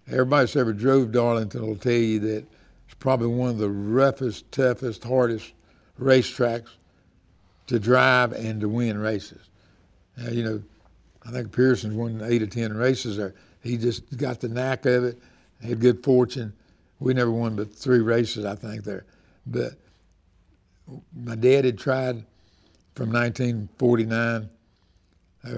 [0.07, 2.45] everybody that's ever drove Darlington will tell you that
[2.85, 5.53] it's probably one of the roughest, toughest, hardest
[5.99, 6.69] racetracks
[7.67, 9.49] to drive and to win races.
[10.17, 10.61] Now, you know,
[11.25, 13.33] I think Pearson's won eight or ten races there.
[13.61, 15.19] He just got the knack of it,
[15.63, 16.53] had good fortune.
[16.99, 19.05] We never won but three races, I think, there.
[19.45, 19.73] But
[21.15, 22.25] my dad had tried
[22.95, 24.49] from 1949,
[25.43, 25.49] uh,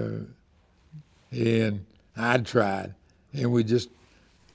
[1.30, 1.84] and
[2.16, 2.94] I'd tried,
[3.32, 3.88] and we just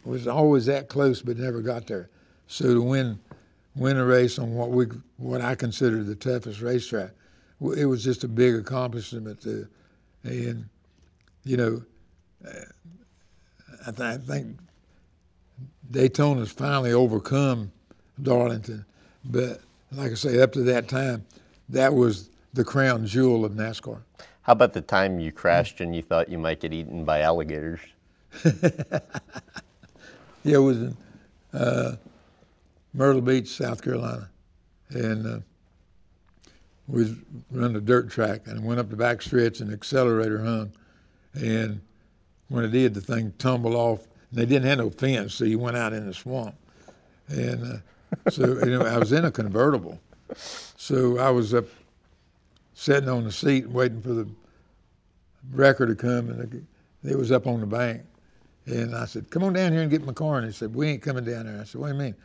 [0.06, 2.10] was always that close, but never got there.
[2.48, 3.20] So to win
[3.76, 7.12] win a race on what we what I consider the toughest racetrack,
[7.62, 9.42] it was just a big accomplishment.
[9.42, 9.68] To,
[10.24, 10.68] and
[11.44, 11.84] you know,
[13.86, 14.58] I, th- I think
[15.92, 17.72] Daytona's finally overcome
[18.22, 18.86] Darlington,
[19.26, 19.62] but
[19.92, 21.26] like I say, up to that time,
[21.70, 24.02] that was the crown jewel of NASCAR.
[24.42, 27.80] How about the time you crashed and you thought you might get eaten by alligators?
[28.44, 29.00] yeah,
[30.44, 30.98] it was in
[31.54, 31.96] uh,
[32.94, 34.30] Myrtle Beach, South Carolina,
[34.90, 35.40] and uh,
[36.88, 37.16] we
[37.52, 40.72] running a dirt track and went up the back stretch and the accelerator hung,
[41.34, 41.82] and
[42.50, 44.08] when it did, the thing tumbled off.
[44.32, 46.56] And they didn't have no fence, so you went out in the swamp,
[47.28, 47.74] and.
[47.74, 47.78] Uh,
[48.30, 50.00] so you know, I was in a convertible.
[50.78, 51.66] So I was up
[52.74, 54.28] sitting on the seat waiting for the
[55.52, 56.66] wrecker to come, and
[57.04, 58.04] it was up on the bank.
[58.66, 60.88] And I said, "Come on down here and get my car." And he said, "We
[60.88, 62.16] ain't coming down there." I said, "What do you mean?"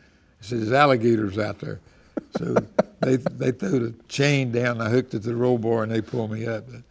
[0.40, 1.80] He said, "There's alligators out there."
[2.36, 2.54] So
[3.00, 4.80] they they threw the chain down.
[4.80, 6.64] I hooked it to the roll bar, and they pulled me up.
[6.70, 6.82] But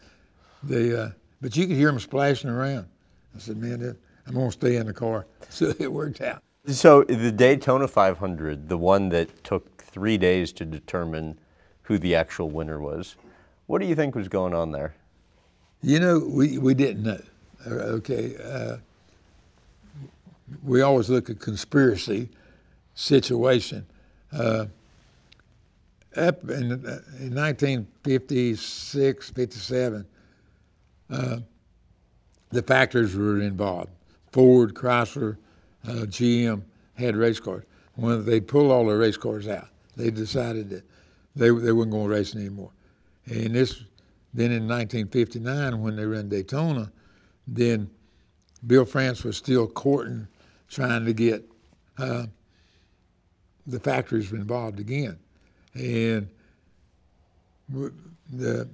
[0.64, 1.10] they uh,
[1.41, 2.88] but you could hear them splashing around.
[3.36, 3.96] I said, "Man,
[4.28, 6.43] I'm gonna stay in the car." So it worked out.
[6.66, 11.38] So the Daytona 500, the one that took three days to determine
[11.84, 13.18] who the actual winner was,
[13.68, 14.95] what do you think was going on there?
[15.82, 17.22] You know, we, we didn't know.
[17.68, 18.78] Okay, uh,
[20.64, 22.30] we always look at conspiracy
[22.95, 23.86] situation.
[24.32, 24.68] Uh,
[26.16, 26.72] up in,
[27.20, 30.05] in 1956, 57,
[31.09, 31.38] uh,
[32.51, 33.89] the factors were involved.
[34.32, 35.38] Ford, Chrysler,
[35.88, 36.64] uh, GM
[36.96, 37.64] had race cars.
[37.96, 40.84] When they pulled all the race cars out, they decided that
[41.36, 42.72] they, they weren't going to race anymore.
[43.26, 43.84] And this,
[44.34, 46.92] then in 1959, when they ran Daytona,
[47.48, 47.90] then
[48.66, 50.28] Bill France was still courting,
[50.70, 51.44] trying to get
[51.98, 52.26] uh,
[53.68, 55.18] the factories involved again.
[55.74, 56.30] And
[57.70, 58.68] the,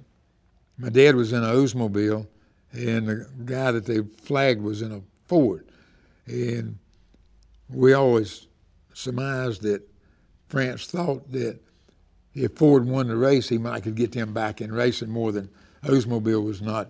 [0.78, 2.26] my dad was in an Oldsmobile,
[2.72, 5.66] and the guy that they flagged was in a Ford.
[6.26, 6.78] And
[7.72, 8.46] we always
[8.94, 9.82] surmised that
[10.48, 11.58] France thought that
[12.34, 15.48] if Ford won the race, he might could get them back in racing more than
[15.84, 16.88] Oldsmobile was not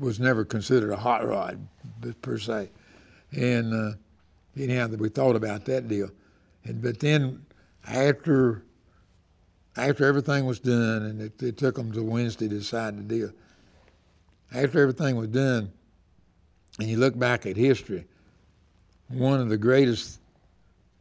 [0.00, 1.66] was never considered a hot rod
[2.20, 2.70] per se.
[3.32, 3.96] And uh,
[4.56, 6.10] anyhow, we thought about that deal.
[6.64, 7.44] And but then
[7.86, 8.62] after
[9.76, 13.30] after everything was done, and it, it took them to Wednesday to decide the deal.
[14.54, 15.70] After everything was done,
[16.78, 18.06] and you look back at history,
[19.08, 20.20] one of the greatest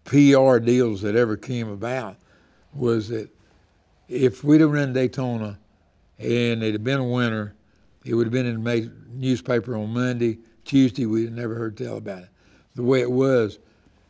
[0.05, 2.17] PR deals that ever came about
[2.73, 3.29] was that
[4.07, 5.57] if we'd have run Daytona
[6.19, 7.55] and it had been a winter,
[8.05, 10.37] it would have been in the newspaper on Monday.
[10.63, 12.29] Tuesday, we'd never heard tell about it.
[12.75, 13.59] The way it was,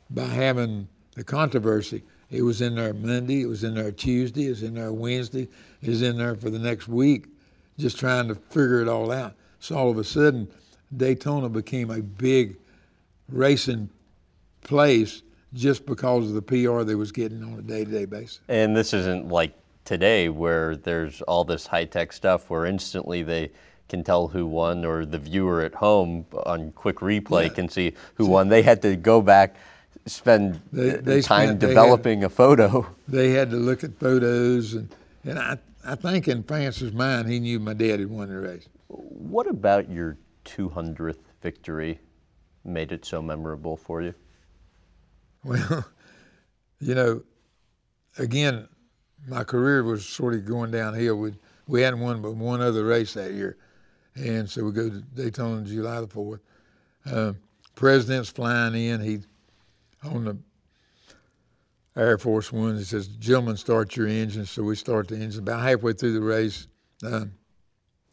[0.10, 4.50] by having the controversy, it was in there Monday, it was in there Tuesday, it
[4.50, 5.48] was in there Wednesday,
[5.82, 7.28] it was in there for the next week,
[7.78, 9.36] just trying to figure it all out.
[9.60, 10.48] So all of a sudden,
[10.96, 12.58] Daytona became a big
[13.30, 13.90] racing
[14.62, 15.22] place
[15.54, 18.40] just because of the PR they was getting on a day-to-day basis.
[18.48, 19.54] And this isn't like
[19.86, 23.52] today where there's all this high-tech stuff where instantly they
[23.88, 27.50] can tell who won or the viewer at home on quick replay yeah.
[27.50, 28.50] can see who won.
[28.50, 29.56] They had to go back
[30.06, 32.88] spend they, they time spent, developing had, a photo.
[33.08, 37.40] They had to look at photos, and, and I, I think in France's mind, he
[37.40, 38.68] knew my dad had won the race.
[38.88, 42.00] What about your 200th victory
[42.66, 44.14] made it so memorable for you?
[45.44, 45.86] Well,
[46.80, 47.24] you know,
[48.18, 48.68] again,
[49.28, 51.18] my career was sort of going downhill.
[51.18, 51.34] We,
[51.68, 53.58] we hadn't won but one other race that year.
[54.16, 56.40] And so we go to Daytona on July the 4th.
[57.06, 57.34] Uh,
[57.76, 59.02] president's flying in.
[59.02, 59.20] He
[60.04, 60.38] on the
[61.96, 62.78] Air Force One.
[62.78, 65.42] He says, "Gentlemen, start your engines." So we start the engine.
[65.42, 66.68] About halfway through the race,
[67.04, 67.26] uh,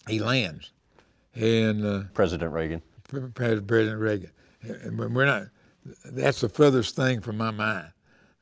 [0.08, 0.72] he lands,
[1.34, 2.82] and uh, President Reagan.
[3.34, 4.30] President Reagan,
[4.64, 5.48] we're not.
[6.04, 7.88] That's the furthest thing from my mind,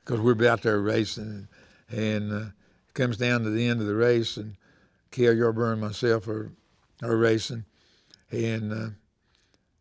[0.04, 1.48] because we're out there racing,
[1.88, 2.46] and uh,
[2.88, 4.56] it comes down to the end of the race, and
[5.10, 6.52] Cale Yarborough and myself are
[7.02, 7.64] are racing,
[8.30, 8.88] and uh,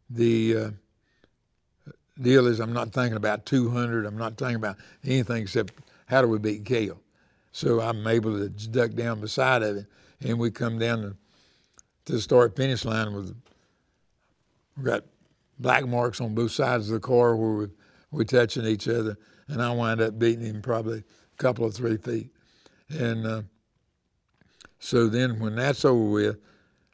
[0.09, 0.69] the uh,
[2.21, 4.05] deal is I'm not thinking about 200.
[4.05, 5.73] I'm not thinking about anything except
[6.07, 6.99] how do we beat Cale.
[7.51, 9.85] So I'm able to duck down beside of it,
[10.21, 11.15] and we come down to,
[12.05, 13.35] to the start finish line with
[14.77, 15.03] we got
[15.59, 17.67] black marks on both sides of the car where we
[18.11, 21.97] we touching each other, and I wind up beating him probably a couple of three
[21.97, 22.31] feet,
[22.89, 23.41] and uh,
[24.79, 26.37] so then when that's over with,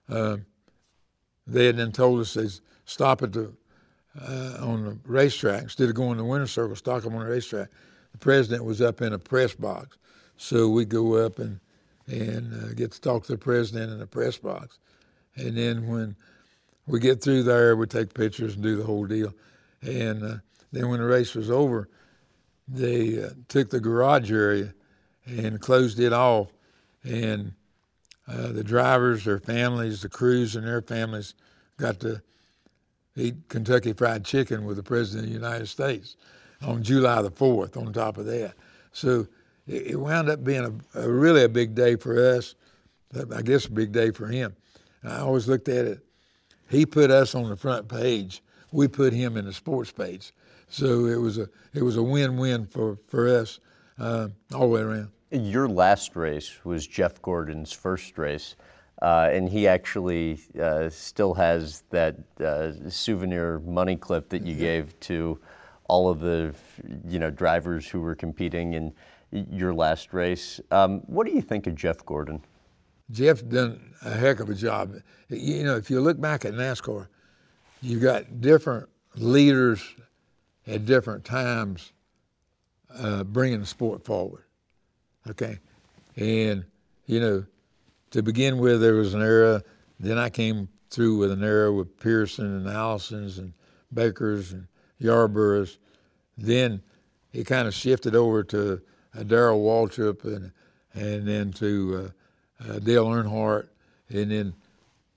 [0.09, 0.38] uh,
[1.47, 2.47] they had then told us they
[2.86, 3.53] stop at the
[4.22, 5.63] uh, on the racetrack.
[5.63, 7.70] Instead of going to the winner's circle, stock them on the racetrack.
[8.11, 9.97] The president was up in a press box,
[10.38, 11.59] so we go up and
[12.07, 14.80] and uh, get to talk to the president in the press box,
[15.36, 16.16] and then when
[16.88, 19.33] we get through there, we take pictures and do the whole deal,
[19.81, 20.36] and uh,
[20.71, 21.89] then when the race was over,
[22.67, 24.73] they uh, took the garage area
[25.25, 26.51] and closed it off,
[27.03, 27.53] and
[28.27, 31.36] uh, the drivers, their families, the crews, and their families
[31.77, 32.21] got to
[33.15, 36.15] eat Kentucky Fried Chicken with the President of the United States
[36.61, 38.53] on July the 4th on top of that.
[38.91, 39.27] So
[39.67, 42.55] it, it wound up being a, a, really a big day for us,
[43.33, 44.55] I guess a big day for him.
[45.03, 45.99] I always looked at it,
[46.70, 48.41] he put us on the front page,
[48.72, 50.34] we put him in the sports page.
[50.68, 53.59] So it was a, it was a win-win for, for us
[53.99, 55.09] uh, all the way around.
[55.32, 58.55] Your last race was Jeff Gordon's first race.
[59.01, 64.63] Uh, and he actually uh, still has that uh, souvenir money clip that you mm-hmm.
[64.63, 65.39] gave to
[65.88, 66.53] all of the
[67.07, 68.93] you know drivers who were competing in
[69.32, 70.61] your last race.
[70.72, 72.41] Um, what do you think of Jeff Gordon?
[73.12, 74.95] Jeff done a heck of a job.
[75.30, 77.08] You know, if you look back at NASCAR,
[77.82, 79.82] you've got different leaders
[80.68, 81.93] at different times
[82.97, 84.43] uh, bringing the sport forward.
[85.30, 85.60] Okay,
[86.16, 86.66] and
[87.08, 87.45] you know
[88.12, 89.62] to begin with, there was an era.
[89.99, 93.53] Then I came through with an era with Pearson and Allisons and
[93.93, 94.68] Bakers and
[95.01, 95.78] Yarboroughs.
[96.38, 96.82] Then
[97.34, 98.82] it kind of shifted over to
[99.28, 100.51] Darrell Waltrip and
[100.93, 102.12] and then to uh,
[102.64, 103.68] uh, Dale Earnhardt,
[104.10, 104.53] and then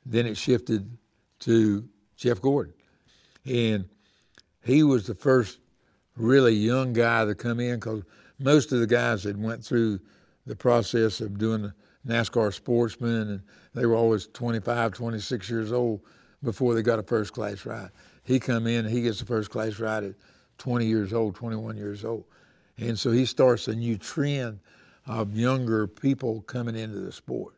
[0.07, 0.89] then it shifted
[1.41, 1.86] to
[2.16, 2.72] Jeff Gordon.
[3.45, 3.89] And
[4.64, 5.59] he was the first
[6.16, 8.03] really young guy to come in because
[8.39, 10.01] most of the guys had went through
[10.47, 11.72] the process of doing
[12.07, 13.43] NASCAR sportsman and
[13.74, 16.01] they were always 25, 26 years old
[16.43, 17.91] before they got a first class ride.
[18.24, 20.14] He come in he gets the first class ride at
[20.59, 22.24] 20 years old, 21 years old.
[22.78, 24.61] And so he starts a new trend
[25.09, 27.54] of younger people coming into the sport.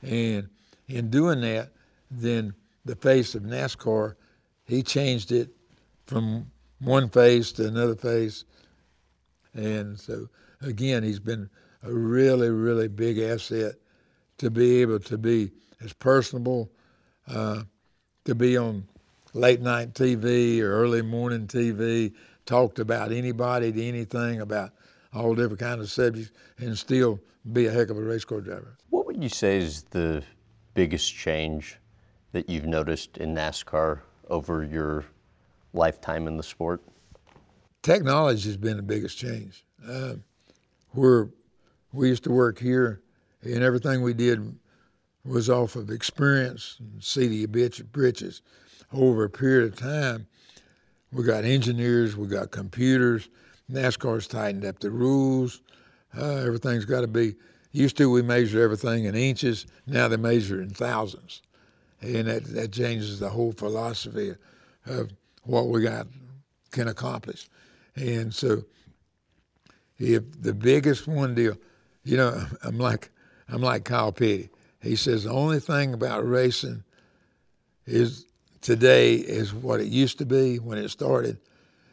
[0.00, 0.48] And
[0.86, 1.70] in doing that,
[2.10, 2.54] then
[2.84, 4.14] the face of NASCAR,
[4.64, 5.50] he changed it
[6.06, 8.44] from one face to another face.
[9.54, 10.28] And so,
[10.62, 11.50] again, he's been
[11.82, 13.74] a really, really big asset
[14.38, 15.50] to be able to be
[15.80, 16.70] as personable,
[17.26, 17.62] uh,
[18.24, 18.86] to be on
[19.34, 22.14] late night TV or early morning TV,
[22.46, 24.70] talked about anybody to anything, about
[25.14, 27.20] all different kinds of subjects, and still
[27.52, 28.76] be a heck of a race car driver.
[28.90, 30.22] What would you say is the
[30.74, 31.78] biggest change
[32.32, 35.06] that you've noticed in NASCAR over your
[35.72, 36.82] lifetime in the sport?
[37.82, 39.64] Technology has been the biggest change.
[39.86, 40.14] Uh,
[40.90, 41.28] where
[41.92, 43.00] we used to work here,
[43.42, 44.58] and everything we did
[45.24, 48.42] was off of experience and see the britches.
[48.92, 50.26] Over a period of time,
[51.12, 53.28] we got engineers, we got computers.
[53.70, 55.60] NASCAR's tightened up the rules.
[56.16, 57.34] Uh, everything's got to be.
[57.70, 59.66] Used to we measured everything in inches.
[59.86, 61.42] Now they measure in thousands,
[62.00, 64.34] and that that changes the whole philosophy
[64.86, 65.10] of
[65.44, 66.06] what we got
[66.70, 67.48] can accomplish.
[67.94, 68.64] And so,
[69.98, 71.56] if the biggest one deal,
[72.04, 73.10] you know, I'm like
[73.50, 74.48] I'm like Kyle Petty.
[74.80, 76.84] He says the only thing about racing
[77.86, 78.26] is
[78.60, 81.38] today is what it used to be when it started.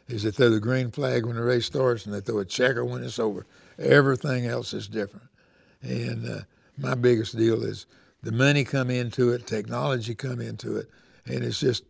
[0.08, 2.84] Is they throw the green flag when the race starts and they throw a checker
[2.84, 3.44] when it's over.
[3.78, 5.26] Everything else is different.
[5.82, 6.40] And uh,
[6.78, 7.86] my biggest deal is
[8.22, 10.88] the money come into it, technology come into it,
[11.26, 11.84] and it's just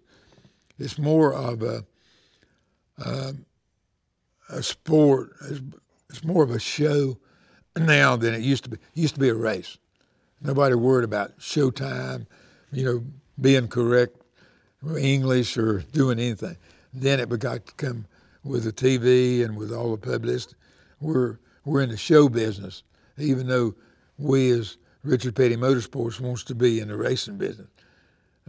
[0.79, 1.85] it's more of a
[3.05, 3.33] uh,
[4.49, 5.33] a sport.
[5.43, 5.61] It's,
[6.09, 7.19] it's more of a show
[7.77, 8.77] now than it used to be.
[8.77, 9.79] It used to be a race.
[10.41, 12.27] Nobody worried about showtime,
[12.73, 13.05] you know,
[13.41, 14.17] being correct
[14.99, 16.57] English or doing anything.
[16.97, 18.07] Then it got to come
[18.43, 20.57] with the TV and with all the publicity.
[21.01, 22.85] We're we're in the show business,
[23.19, 23.75] even though
[24.19, 27.69] we as Richard Petty Motorsports wants to be in the racing business.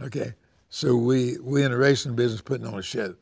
[0.00, 0.32] Okay,
[0.70, 3.14] so we we in the racing business putting on a show.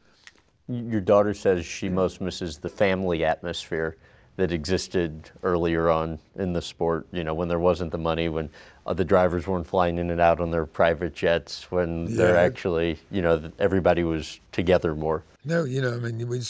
[0.69, 3.97] Your daughter says she most misses the family atmosphere
[4.37, 7.07] that existed earlier on in the sport.
[7.13, 8.51] You know, when there wasn't the money, when
[8.87, 12.17] Uh, the drivers weren't flying in and out on their private jets, when yeah.
[12.17, 15.25] they're actually, you know, everybody was together more.
[15.45, 16.41] No, you know, I mean, we,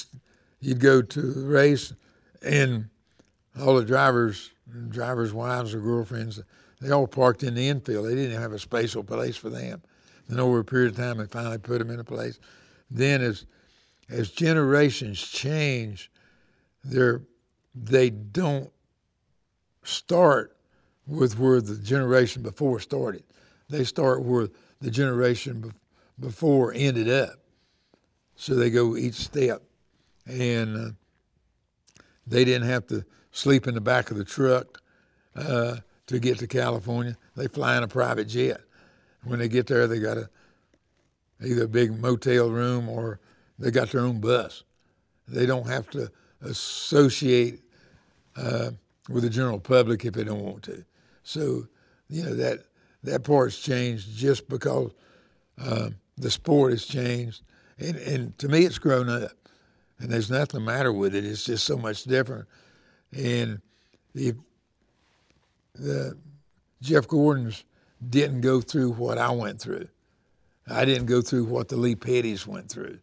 [0.61, 1.95] you'd go to the race,
[2.43, 2.91] and
[3.59, 4.51] all the drivers,
[4.91, 6.43] drivers' wives or girlfriends,
[6.81, 8.07] they all parked in the infield.
[8.07, 9.83] They didn't have a special place for them.
[10.29, 12.39] Then over a period of time, they finally put them in a place.
[12.91, 13.47] Then as
[14.09, 16.11] as generations change,
[16.85, 17.23] they're
[17.75, 18.71] they don't
[19.83, 20.56] start
[21.07, 23.23] with where the generation before started.
[23.69, 24.49] They start where
[24.81, 25.73] the generation
[26.19, 27.39] before ended up.
[28.37, 29.63] So they go each step.
[30.27, 30.91] And uh,
[32.27, 34.83] they didn't have to sleep in the back of the truck
[35.37, 35.77] uh,
[36.07, 37.17] to get to California.
[37.37, 38.61] They fly in a private jet.
[39.25, 40.29] When they get there, they got a,
[41.45, 43.21] either a big motel room or
[43.59, 44.65] they got their own bus.
[45.29, 46.11] They don't have to
[46.43, 47.61] associate
[48.37, 48.71] uh,
[49.09, 50.85] with the general public if they don't want to.
[51.27, 51.67] So,
[52.09, 52.61] you know, that,
[53.03, 54.93] that part's changed just because
[55.61, 57.43] uh, the sport has changed.
[57.79, 59.33] And, and to me, it's grown up.
[59.99, 61.25] And there's nothing the matter with it.
[61.25, 62.47] It's just so much different.
[63.13, 63.61] And
[64.15, 64.37] if
[65.75, 66.17] the
[66.81, 67.65] Jeff Gordon's
[68.09, 69.89] didn't go through what I went through.
[70.69, 72.99] I didn't go through what the Lee Pettys went through.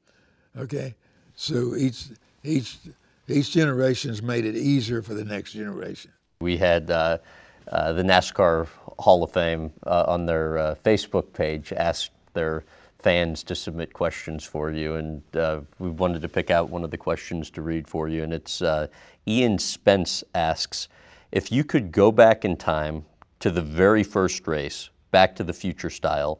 [0.58, 0.96] Okay,
[1.36, 2.06] so each
[2.44, 2.78] each
[3.28, 6.12] each generation's made it easier for the next generation.
[6.40, 7.18] We had uh,
[7.72, 8.68] uh, the NASCAR
[9.00, 12.64] Hall of Fame uh, on their uh, Facebook page asked their
[13.00, 16.92] fans to submit questions for you, and uh, we wanted to pick out one of
[16.92, 18.24] the questions to read for you.
[18.24, 18.88] And it's uh,
[19.28, 20.88] Ian Spence asks
[21.32, 23.06] if you could go back in time
[23.40, 26.40] to the very first race, Back to the Future style,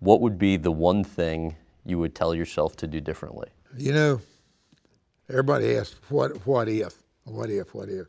[0.00, 1.54] what would be the one thing
[1.84, 3.48] you would tell yourself to do differently?
[3.78, 4.20] You know,
[5.28, 7.02] everybody asks, what, what if?
[7.24, 7.74] What if?
[7.74, 8.08] What if?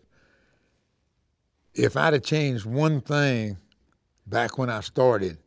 [1.74, 3.58] If I'd have changed one thing
[4.28, 5.38] back when I started,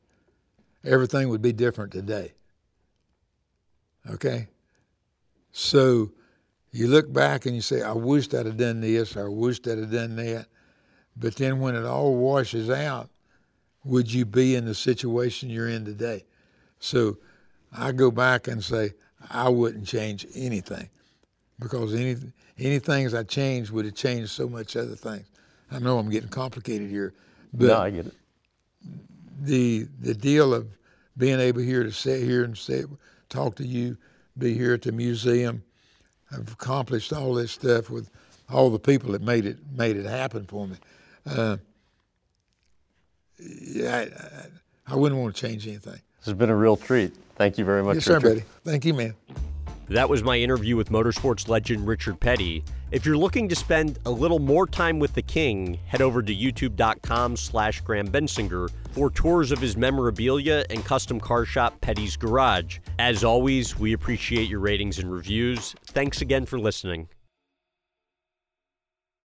[0.84, 2.32] everything would be different today.
[4.10, 4.48] Okay?
[5.52, 6.10] So
[6.72, 9.60] you look back and you say, I wish I'd have done this, or I wish
[9.66, 10.46] I'd have done that.
[11.16, 13.08] But then when it all washes out,
[13.84, 16.24] would you be in the situation you're in today?
[16.80, 17.18] So
[17.72, 18.92] I go back and say,
[19.30, 20.90] I wouldn't change anything
[21.58, 22.16] because any,
[22.58, 25.26] any things I changed would have changed so much other things.
[25.70, 27.14] I know I'm getting complicated here,
[27.52, 28.14] but no, I get it.
[29.42, 30.68] the the deal of
[31.16, 32.84] being able here to sit here and say,
[33.28, 33.96] talk to you,
[34.36, 35.62] be here at the museum,
[36.30, 38.10] I've accomplished all this stuff with
[38.48, 40.76] all the people that made it made it happen for me.
[41.24, 41.56] Uh,
[43.38, 44.06] yeah,
[44.86, 46.00] I, I, wouldn't want to change anything.
[46.18, 47.12] This has been a real treat.
[47.34, 48.44] Thank you very much, yes, sir, buddy.
[48.64, 49.14] Thank you, man.
[49.88, 52.64] That was my interview with motorsports legend Richard Petty.
[52.92, 56.34] If you're looking to spend a little more time with the king, head over to
[56.34, 62.78] youtube.com slash Graham Bensinger for tours of his memorabilia and custom car shop Petty's Garage.
[63.00, 65.74] As always, we appreciate your ratings and reviews.
[65.86, 67.08] Thanks again for listening.